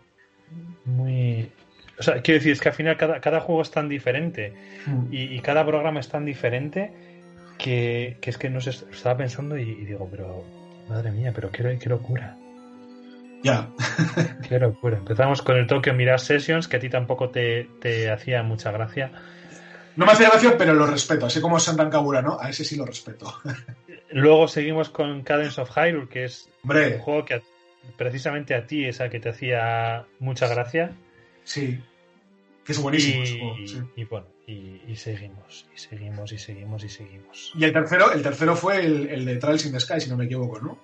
[0.85, 1.51] Muy.
[1.97, 4.53] O sea, quiero decir, es que al final cada, cada juego es tan diferente
[5.11, 6.93] y, y cada programa es tan diferente
[7.59, 10.43] que, que es que no sé, estaba pensando y, y digo, pero
[10.87, 12.35] madre mía, pero qué, qué locura,
[13.43, 13.69] Ya.
[14.49, 14.97] qué locura.
[14.97, 19.11] Empezamos con el Tokyo Mirage Sessions, que a ti tampoco te, te hacía mucha gracia.
[19.95, 21.25] No me hace gracia, pero lo respeto.
[21.25, 22.39] Así como Santan Kabura, ¿no?
[22.39, 23.33] A ese sí lo respeto.
[24.11, 27.41] Luego seguimos con Cadence of Hyrule, que es un juego que a-
[27.97, 30.91] precisamente a ti es el que te hacía mucha gracia.
[31.43, 31.83] sí.
[32.65, 33.23] Que es buenísimo.
[33.23, 33.79] ese y, juego, sí.
[33.95, 37.51] y bueno, y, y seguimos, y seguimos, y seguimos, y seguimos.
[37.55, 40.17] Y el tercero, el tercero fue el, el de Trials in the Sky, si no
[40.17, 40.79] me equivoco, ¿no?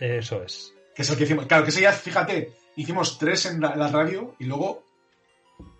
[0.00, 0.74] Eso es.
[0.94, 1.46] Que es el que hicimos.
[1.46, 4.84] Claro, que ese ya, fíjate, hicimos tres en la, la radio y luego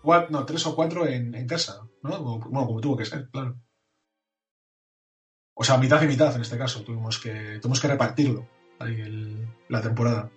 [0.01, 2.21] cua- no, tres o cuatro en, en casa, ¿no?
[2.23, 3.55] Bueno, como tuvo que ser, claro.
[5.53, 6.83] O sea, mitad y mitad en este caso.
[6.83, 8.47] Tuvimos que, tuvimos que repartirlo
[8.79, 10.29] ahí el- la temporada.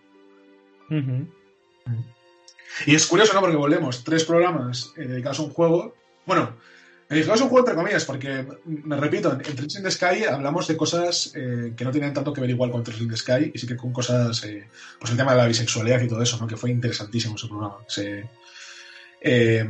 [2.86, 3.40] Y es curioso, ¿no?
[3.40, 5.94] Porque volvemos tres programas eh, dedicados a un juego.
[6.26, 6.56] Bueno,
[7.16, 10.66] dedicados a un juego entre comillas, porque, me repito, en, en in the Sky hablamos
[10.68, 13.50] de cosas eh, que no tienen tanto que ver igual con Trails in the Sky,
[13.52, 14.68] y sí que con cosas, eh,
[14.98, 16.46] pues el tema de la bisexualidad y todo eso, ¿no?
[16.46, 17.78] Que fue interesantísimo ese programa.
[17.88, 18.28] Se-
[19.22, 19.68] eh,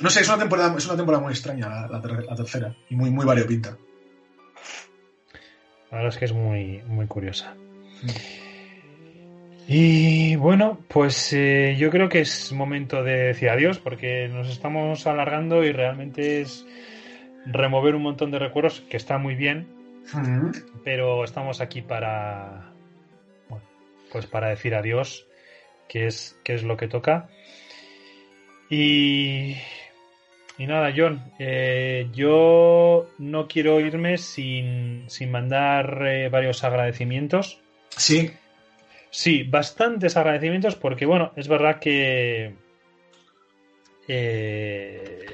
[0.00, 2.76] no sé, es una temporada, es una temporada muy extraña la, la ter- la tercera,
[2.90, 3.76] y muy, muy variopinta.
[5.90, 7.54] La verdad es que es muy, muy curiosa.
[9.70, 15.06] Y bueno, pues eh, yo creo que es momento de decir adiós porque nos estamos
[15.06, 16.64] alargando y realmente es
[17.44, 19.68] remover un montón de recuerdos que está muy bien,
[20.84, 22.72] pero estamos aquí para
[23.50, 23.62] bueno,
[24.10, 25.26] pues para decir adiós,
[25.86, 27.28] que es, que es lo que toca.
[28.70, 29.54] Y,
[30.56, 37.60] y nada, John, eh, yo no quiero irme sin, sin mandar eh, varios agradecimientos.
[37.90, 38.30] Sí,
[39.10, 42.54] Sí, bastantes agradecimientos porque, bueno, es verdad que...
[44.06, 45.24] eh,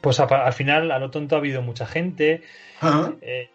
[0.00, 2.42] pues a- al final, a lo tonto, ha habido mucha gente.
[3.20, 3.48] Eh,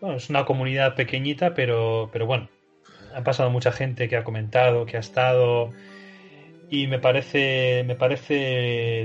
[0.00, 2.48] bueno, es una comunidad pequeñita, pero, pero bueno,
[3.14, 5.72] ha pasado mucha gente que ha comentado, que ha estado.
[6.68, 8.34] Y me parece, me parece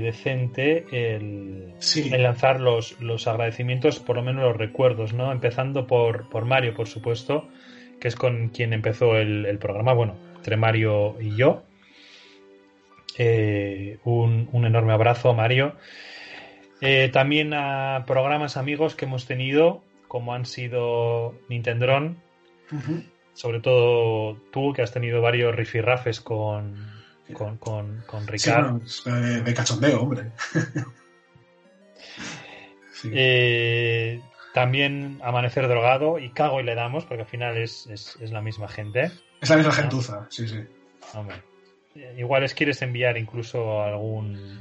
[0.02, 2.10] decente el, sí.
[2.12, 5.30] el lanzar los, los agradecimientos, por lo menos los recuerdos, ¿no?
[5.30, 7.48] Empezando por, por Mario, por supuesto,
[8.02, 11.62] que es con quien empezó el, el programa, bueno, entre Mario y yo.
[13.16, 15.76] Eh, un, un enorme abrazo a Mario.
[16.80, 22.18] Eh, también a programas amigos que hemos tenido, como han sido Nintendron,
[23.34, 26.74] sobre todo tú, que has tenido varios rifirrafes con,
[27.32, 28.70] con, con, con Sí, Ricardo.
[28.72, 30.24] bueno, es de, de cachondeo, hombre.
[32.94, 33.10] Sí.
[33.12, 34.20] Eh,
[34.54, 38.42] también Amanecer Drogado y Cago y le damos, porque al final es, es, es la
[38.42, 39.10] misma gente.
[39.40, 40.60] Es la misma gentuza, sí, sí.
[41.14, 41.36] Hombre,
[42.16, 44.60] igual les quieres enviar incluso algún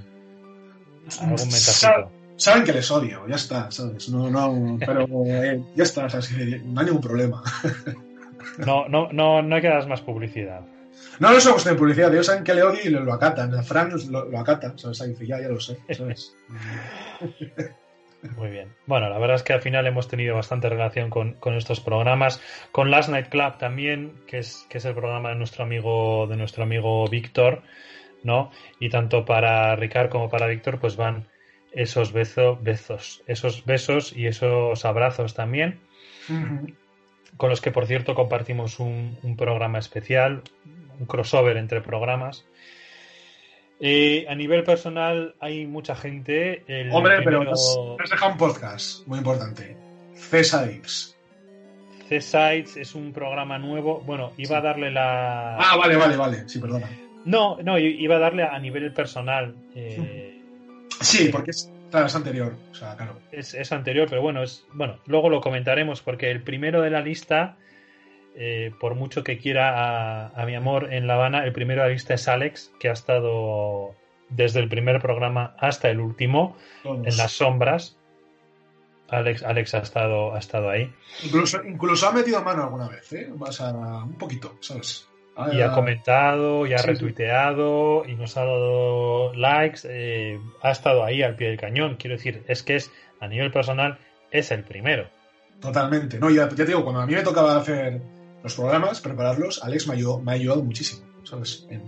[1.20, 2.12] algún Sa- mensajito.
[2.38, 4.10] Saben que les odio, ya está, ¿sabes?
[4.10, 6.32] No, no, pero eh, ya está, ¿sabes?
[6.66, 7.44] No hay ningún problema.
[8.58, 10.62] No, no, no, no hay que dar más publicidad.
[11.20, 13.54] No, no es una cuestión de publicidad, ellos saben que le odio y lo, acatan.
[13.54, 15.00] A Fran lo, lo acata, ¿sabes?
[15.02, 16.36] Ahí dice, ya, ya lo sé, ¿sabes?
[18.38, 18.74] Muy bien.
[18.86, 22.42] Bueno, la verdad es que al final hemos tenido bastante relación con, con estos programas.
[22.72, 26.38] Con Last Night Club también, que es, que es el programa de nuestro amigo, de
[26.38, 27.64] nuestro amigo Víctor,
[28.24, 28.52] ¿no?
[28.80, 31.28] Y tanto para Ricard como para Víctor, pues van
[31.72, 35.80] esos besos, besos, esos besos y esos abrazos también.
[37.38, 40.44] Con los que por cierto compartimos un, un programa especial,
[41.00, 42.46] un crossover entre programas.
[43.82, 46.64] Eh, a nivel personal hay mucha gente.
[46.68, 49.76] El Hombre, pero primero, has, has dejado un podcast muy importante.
[50.16, 51.18] Césarix.
[52.08, 54.02] C-Sites es un programa nuevo.
[54.02, 55.56] Bueno, iba a darle la.
[55.58, 56.50] Ah, vale, vale, vale.
[56.50, 56.90] Sí, perdona.
[57.24, 59.56] No, no, iba a darle a nivel personal.
[59.76, 60.42] eh,
[61.02, 62.56] Sí, porque es, claro, es anterior.
[62.70, 63.18] O sea, claro.
[63.32, 67.02] es, es anterior, pero bueno, es bueno, luego lo comentaremos porque el primero de la
[67.02, 67.58] lista,
[68.36, 71.88] eh, por mucho que quiera a, a mi amor en La Habana, el primero de
[71.90, 73.94] la lista es Alex, que ha estado
[74.30, 77.06] desde el primer programa hasta el último todos.
[77.08, 77.98] en las sombras.
[79.10, 80.90] Alex, Alex ha estado, ha estado ahí.
[81.26, 83.30] Incluso, incluso ha metido mano alguna vez, ¿eh?
[83.38, 85.08] O sea, un poquito, ¿sabes?
[85.52, 86.90] Y ha comentado, y ha Sí, sí.
[86.92, 91.96] retuiteado, y nos ha dado likes, eh, ha estado ahí al pie del cañón.
[92.00, 93.98] Quiero decir, es que es, a nivel personal,
[94.30, 95.10] es el primero.
[95.60, 96.18] Totalmente.
[96.20, 98.02] No, ya, ya te digo, cuando a mí me tocaba hacer
[98.44, 101.66] los programas, prepararlos, Alex me, ayudó, me ha ayudado muchísimo, ¿sabes?
[101.70, 101.82] En,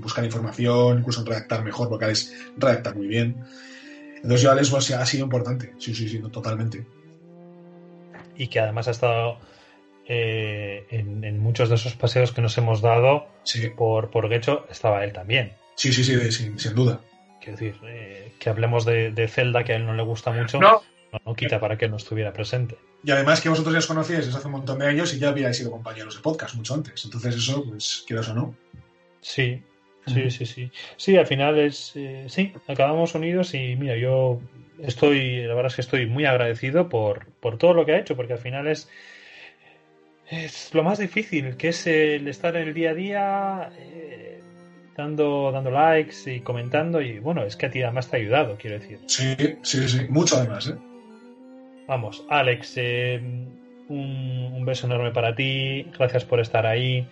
[0.00, 3.42] buscar información, incluso en redactar mejor, porque Alex redacta muy bien.
[4.16, 5.72] Entonces yo Alex pues, ha sido importante.
[5.78, 6.84] Sí, sí, sí, totalmente.
[8.36, 9.38] Y que además ha estado
[10.08, 14.66] eh, en, en muchos de esos paseos que nos hemos dado Sí, por, por Gecho,
[14.70, 15.52] estaba él también.
[15.76, 17.00] sí, sí, sí, de- sin, sin duda.
[17.40, 20.58] Quiero decir, eh, que hablemos de, de Zelda, que a él no le gusta mucho,
[20.58, 20.80] No,
[21.12, 22.76] no, no quita para que no estuviera presente.
[23.04, 25.28] Y además que vosotros ya os conocíais desde hace un montón de años y ya
[25.28, 27.04] habíais sido compañeros de podcast mucho antes.
[27.04, 28.54] Entonces eso, pues, quieras o no.
[29.20, 29.62] Sí,
[30.06, 30.70] sí, sí, sí.
[30.96, 31.92] Sí, al final es.
[31.96, 34.40] eh, sí, acabamos unidos y mira, yo
[34.78, 35.42] estoy.
[35.42, 38.34] La verdad es que estoy muy agradecido por, por todo lo que ha hecho, porque
[38.34, 38.88] al final es.
[40.30, 44.40] Es lo más difícil, que es el estar en el día a día, eh,
[44.96, 47.02] dando, dando likes y comentando.
[47.02, 49.00] Y bueno, es que a ti además te ha ayudado, quiero decir.
[49.06, 50.06] Sí, sí, sí.
[50.08, 50.93] Mucho además, ¿eh?
[51.86, 53.20] Vamos, Alex, eh,
[53.88, 55.86] un, un beso enorme para ti.
[55.98, 57.06] Gracias por estar ahí.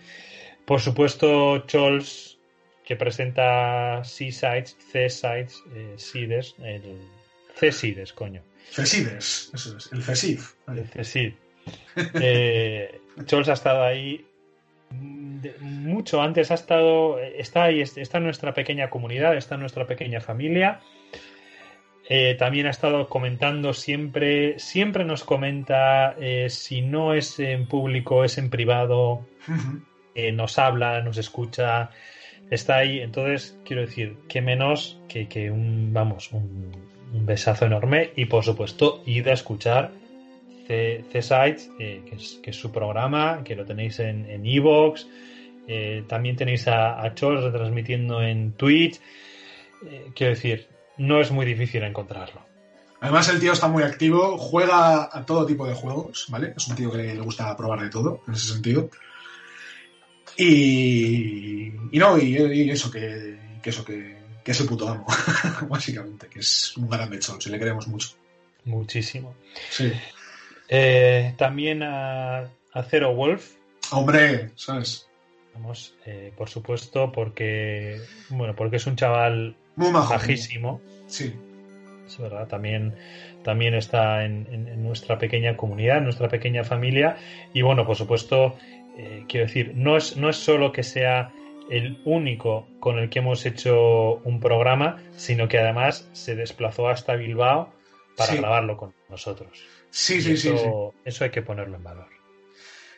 [0.65, 2.39] Por supuesto, Chols,
[2.85, 5.95] que presenta Seasides, C-Sides, eh,
[6.63, 6.97] el
[7.55, 8.41] C-Sides, coño.
[8.71, 10.53] Cesides, eso es, el Cesif.
[10.67, 11.33] El C-Sid.
[12.15, 14.25] Eh, Chols ha estado ahí
[14.89, 19.61] mm, de- mucho antes, ha estado, está ahí, está en nuestra pequeña comunidad, está en
[19.61, 20.79] nuestra pequeña familia.
[22.09, 28.25] Eh, también ha estado comentando siempre, siempre nos comenta, eh, si no es en público,
[28.25, 29.25] es en privado,
[30.13, 31.91] eh, nos habla, nos escucha,
[32.49, 32.99] está ahí.
[32.99, 36.71] Entonces, quiero decir, que menos que, que un, vamos, un,
[37.13, 39.91] un besazo enorme y por supuesto, id a escuchar
[40.67, 45.07] C-Sites, que, es, que es su programa, que lo tenéis en en Evox.
[45.67, 48.99] Eh, también tenéis a, a Chos retransmitiendo en Twitch.
[50.15, 52.41] Quiero decir, no es muy difícil encontrarlo.
[53.01, 56.53] Además, el tío está muy activo, juega a todo tipo de juegos, ¿vale?
[56.55, 58.89] Es un tío que le gusta probar de todo, en ese sentido.
[60.37, 65.05] Y, y no, y, y eso, que, que eso, que, que es el puto amo,
[65.69, 68.09] básicamente, que es un grande chol, si le queremos mucho.
[68.63, 69.35] Muchísimo.
[69.69, 69.91] Sí.
[70.69, 73.55] Eh, también a, a Zero Wolf,
[73.91, 75.07] Hombre, ¿sabes?
[75.53, 80.13] Vamos, eh, por supuesto, porque bueno, porque es un chaval Muy majo.
[81.07, 81.33] Sí,
[82.07, 82.47] es verdad.
[82.47, 82.93] También,
[83.43, 87.17] también está en, en- en nuestra pequeña comunidad, en nuestra pequeña familia.
[87.53, 88.57] Y bueno, por supuesto,
[88.97, 91.31] eh, quiero decir, no es, no es solo que sea
[91.69, 97.15] el único con el que hemos hecho un programa, sino que además se desplazó hasta
[97.15, 97.73] Bilbao
[98.17, 98.37] para Sí.
[98.37, 99.63] grabarlo con nosotros.
[99.89, 100.53] sí, Y sí, sí, sí.
[100.53, 102.07] eso, eso hay que ponerlo en valor.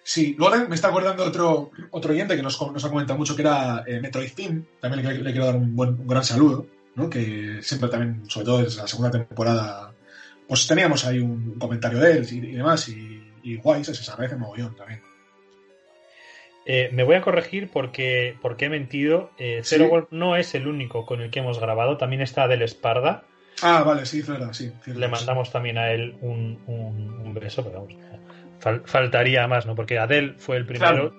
[0.08, 3.84] Sí, luego me está acordando otro, otro oyente que nos, ha comentado mucho que era
[3.88, 4.64] eh, Metroid Team.
[4.80, 7.10] También le, le quiero dar un, buen, un gran saludo, ¿no?
[7.10, 9.94] Que siempre también, sobre todo desde la segunda temporada,
[10.48, 12.88] pues teníamos ahí un comentario de él y, y demás.
[12.88, 15.02] Y, y guay, se agradece mogollón también.
[16.68, 19.32] Eh, me voy a corregir porque, porque he mentido.
[19.40, 19.76] Eh, Sí.
[19.76, 21.98] Zero Wolf no es el único con el que hemos grabado.
[21.98, 23.24] También está Adel Esparda.
[23.64, 24.72] Ah, vale, sí, verdad, sí.
[24.84, 25.00] cierto.
[25.00, 27.96] Le mandamos también a él un, un- un beso, pero vamos,
[28.62, 29.76] fal- faltaría más, ¿no?
[29.76, 31.14] Porque Adel fue el primero.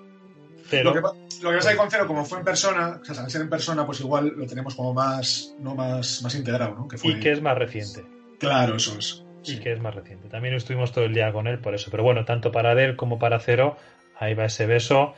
[0.69, 2.99] Pero Lo que, pa- lo que pasa es que con Cero, como fue en persona,
[3.01, 6.35] o sea, al ser en persona, pues igual lo tenemos como más, no más, más
[6.35, 6.87] integrado, ¿no?
[6.89, 7.11] Que fue...
[7.11, 8.03] y que es más reciente.
[8.39, 9.23] Claro, eso es.
[9.45, 10.27] Y que es más reciente.
[10.27, 11.89] También estuvimos todo el día con él por eso.
[11.89, 13.77] Pero bueno, tanto para Adel como para Cero,
[14.19, 15.13] ahí va ese beso.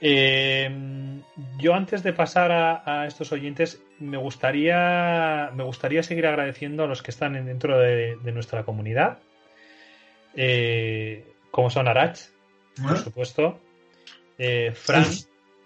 [0.00, 0.68] Eh,
[1.58, 6.86] yo antes de pasar a, a estos oyentes, me gustaría, me gustaría seguir agradeciendo a
[6.88, 9.18] los que están en- dentro de, de nuestra comunidad,
[10.36, 11.24] Eh,
[11.54, 12.18] como son Arach,
[12.82, 13.60] por supuesto,
[14.38, 15.04] eh, Fran,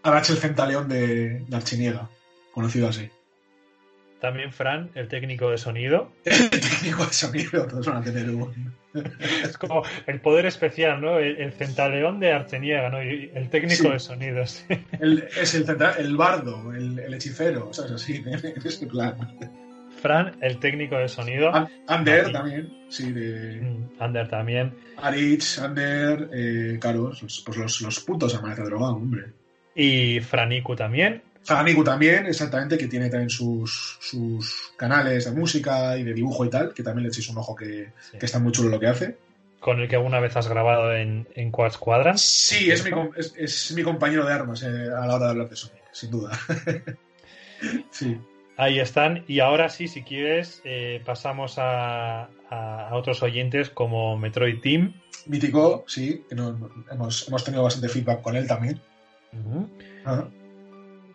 [0.03, 2.11] Arach el Centaleón de, de Archiniega,
[2.53, 3.09] conocido así.
[4.20, 6.12] también Fran, el técnico de sonido.
[6.26, 8.74] El técnico de sonido, todos van a tener un...
[9.43, 11.18] Es como el poder especial, ¿no?
[11.18, 13.03] El, el centaleón de Archeniega, ¿no?
[13.03, 13.89] Y el técnico Sí.
[13.89, 14.64] de sonidos.
[15.01, 15.64] El- es el,
[15.99, 17.93] el bardo, el, el hechicero, ¿sabes?
[17.93, 19.16] Así, en ese plan.
[19.99, 21.55] Fran, el técnico de sonido.
[21.55, 24.74] An- Ander también, sí, de Mm, Ander también.
[24.96, 29.26] Arich, Ander, eh, Caros, los- pues los, los putos amanece drogado, hombre.
[29.74, 31.22] Y Franiku también.
[31.44, 36.51] Faniku también, exactamente, que tiene también sus, sus canales de música y de dibujo y
[36.51, 38.18] tal, que también le echéis un ojo que, Sí.
[38.18, 39.16] que está muy chulo lo que hace.
[39.61, 42.18] Con el que alguna vez has grabado en, en Quadrant.
[42.18, 42.90] Sí, es mi,
[43.36, 46.38] es mi compañero de armas eh, a la hora de hablar de Sonic, sin duda.
[47.90, 48.16] sí.
[48.59, 49.24] Ahí están.
[49.28, 52.28] Y ahora sí, si quieres, eh, pasamos a,
[52.92, 54.94] otros oyentes como Metroid Team.
[55.26, 58.80] Mítico, sí, que hemos, hemos tenido bastante feedback con él también.
[60.04, 60.24] Ah,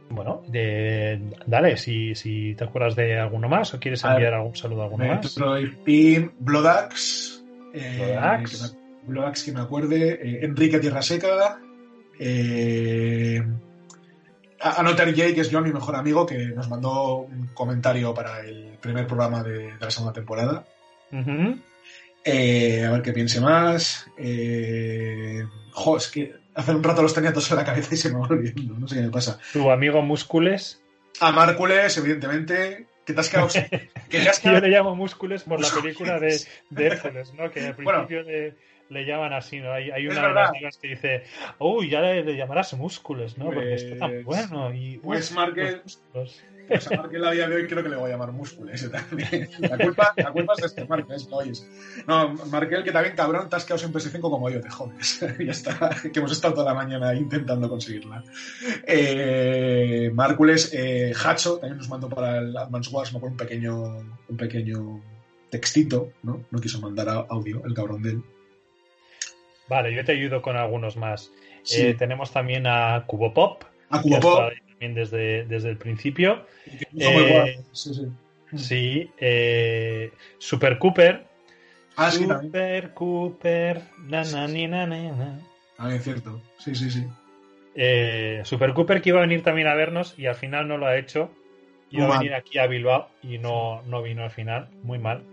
[0.09, 4.55] Bueno, de- dale, si, si te acuerdas de alguno más o quieres ver, enviar algún
[4.55, 5.25] saludo a alguno más.
[5.37, 7.41] Metroid Pin, Bloodaxe.
[7.73, 8.57] eh, Bloodaxe.
[8.57, 10.13] que me- Bloodaxe, que me acuerde.
[10.21, 11.59] eh, Enrique Tierra Seca.
[12.19, 13.41] Eh,
[14.64, 18.78] Anotar Jay, que es yo, mi mejor amigo, que nos mandó un comentario para el
[18.82, 20.66] primer programa de, de la segunda temporada.
[22.26, 24.07] Eh, a ver qué piense más.
[24.18, 28.09] Eh, jo, es que hace un rato los tenía todos en la cabeza y se
[28.09, 28.76] me va olvidando.
[28.80, 29.39] No sé qué me pasa.
[29.51, 30.82] Tu amigo Múscules.
[31.20, 32.88] A Márcules, evidentemente.
[33.05, 33.49] Que te has quedado.
[34.09, 36.39] que te has Yo quedado- le llamo Múscules por la película de,
[36.70, 37.51] de Hércules, ¿no?
[37.51, 38.07] Que al Bueno.
[38.07, 38.24] principio
[38.93, 39.71] le, llaman así, ¿no?
[39.73, 41.23] Hay, hay Es una de las ligas que dice,
[41.59, 43.45] uy, ya le, le llamarás Múscules, ¿no?
[43.45, 44.73] Porque está tan Pues- bueno.
[44.73, 46.43] Y, pues Markel- músculos.
[46.65, 48.89] Pues a Markel a día de hoy creo que le voy a llamar Múscules ese
[48.89, 49.49] también.
[49.59, 51.67] La culpa, la culpa es de este Markel, es que oyes.
[52.07, 55.19] No, Markel, que también cabrón, te has quedado sin PS5 como yo, te jodes.
[55.39, 58.23] ya está, que hemos estado toda la mañana intentando conseguirla.
[58.87, 63.97] Eh, Márcules, eh, Hacho, también nos mandó para el Advance Wars, me acuerdo, un pequeño,
[64.29, 65.01] un pequeño
[65.49, 66.45] textito, ¿no?
[66.49, 68.23] No quiso mandar audio, el cabrón de él.
[69.68, 71.32] Vale, yo te ayudo con algunos más.
[71.64, 71.82] Sí.
[71.88, 76.45] Eh, tenemos también a Cubo Pop, a Cubopop, también desde, desde el principio.
[76.99, 77.64] eh.
[77.72, 78.07] Sí, sí.
[78.55, 81.26] Sí, eh, Super Cooper.
[81.95, 82.51] Ah, sí, también.
[82.51, 83.82] Super Cooper.
[84.05, 85.39] Na, na, ni, na, na, na.
[85.78, 86.41] También es cierto.
[86.59, 87.07] Sí, sí, sí.
[87.76, 90.86] Eh, Super Cooper que iba a venir también a vernos y al final no lo
[90.86, 91.32] ha hecho.
[91.89, 92.20] Iba Muy a mal.
[92.20, 94.70] venir aquí a Bilbao y no, no vino al final.
[94.84, 95.24] Muy mal.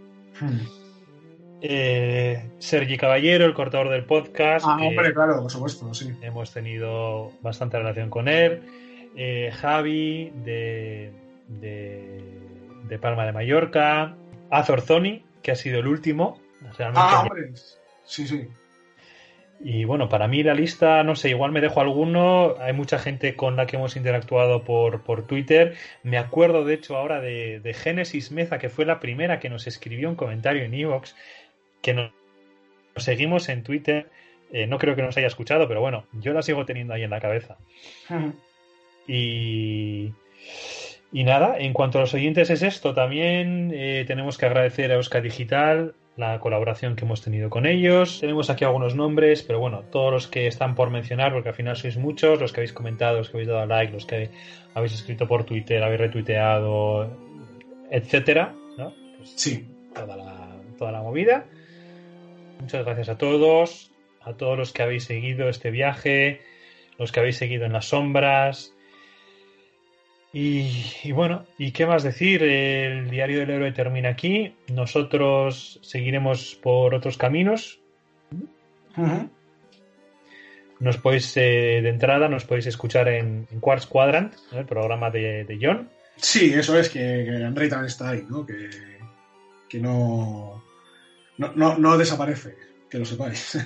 [0.41, 0.61] Hmm.
[1.63, 4.65] Eh, Sergi Caballero, el cortador del podcast.
[4.69, 6.13] Ah, hombre, claro, por supuesto, sí.
[6.23, 8.63] Hemos tenido bastante relación con él.
[9.17, 11.13] Eh, Javi de,
[11.49, 12.23] de,
[12.85, 14.17] de Palma de Mallorca.
[14.51, 16.41] Azor Zoni, que ha sido el último.
[16.79, 17.51] Realmente Ah, hombre.
[18.05, 18.49] Sí, sí.
[19.63, 22.55] Y bueno, para mí la lista, no sé, igual me dejo alguno.
[22.61, 25.75] Hay mucha gente con la que hemos interactuado por, por Twitter.
[26.03, 29.67] Me acuerdo, de hecho, ahora de, de Génesis Meza, que fue la primera que nos
[29.67, 31.15] escribió un comentario en Evox,
[31.83, 32.11] que nos
[32.97, 34.11] seguimos en Twitter.
[34.53, 37.11] Eh, no creo que nos haya escuchado, pero bueno, yo la sigo teniendo ahí en
[37.11, 37.57] la cabeza.
[39.07, 40.13] Y,
[41.13, 42.95] y nada, en cuanto a los oyentes es esto.
[42.95, 48.21] También eh, tenemos que agradecer a Euska Digital la colaboración que hemos tenido con ellos.
[48.21, 51.77] Tenemos aquí algunos nombres, pero bueno, todos los que están por mencionar, porque al final
[51.77, 54.31] sois muchos, los que habéis comentado, los que habéis dado like, los que
[54.75, 57.17] habéis escrito por Twitter, habéis retuiteado,
[57.91, 58.93] etcétera, ¿no?
[59.17, 59.67] Pues Sí.
[59.95, 61.47] toda la, toda la movida.
[62.61, 63.91] Muchas gracias a todos,
[64.21, 66.43] a todos los que habéis seguido este viaje,
[66.99, 68.75] los que habéis seguido en las sombras.
[70.33, 72.43] Y, y bueno, ¿y qué más decir?
[72.43, 74.55] El diario del héroe termina aquí.
[74.73, 77.81] Nosotros seguiremos por otros caminos.
[80.79, 84.59] Nos podéis, eh, de entrada, nos podéis escuchar en, en Quartz Quadrant, ¿no?
[84.61, 85.91] el programa de, de John.
[86.17, 88.45] Sí, eso es, que, que Andrei también está ahí, ¿no?
[88.45, 88.69] Que,
[89.69, 90.63] que no,
[91.41, 92.55] no, no, no desaparece,
[92.91, 93.59] que lo sepáis.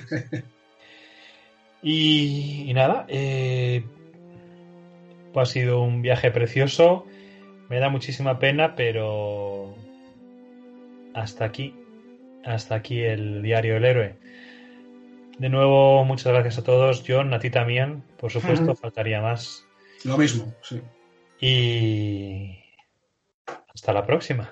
[1.87, 3.85] Y, y nada, eh,
[5.31, 7.05] pues ha sido un viaje precioso.
[7.69, 9.75] Me da muchísima pena, pero
[11.13, 11.75] hasta aquí,
[12.43, 14.15] hasta aquí el diario del héroe.
[15.37, 17.03] De nuevo, muchas gracias a todos.
[17.07, 19.63] John, a ti también, por supuesto, faltaría más.
[20.05, 20.81] lo mismo, sí.
[21.39, 22.57] Y
[23.75, 24.51] hasta la próxima.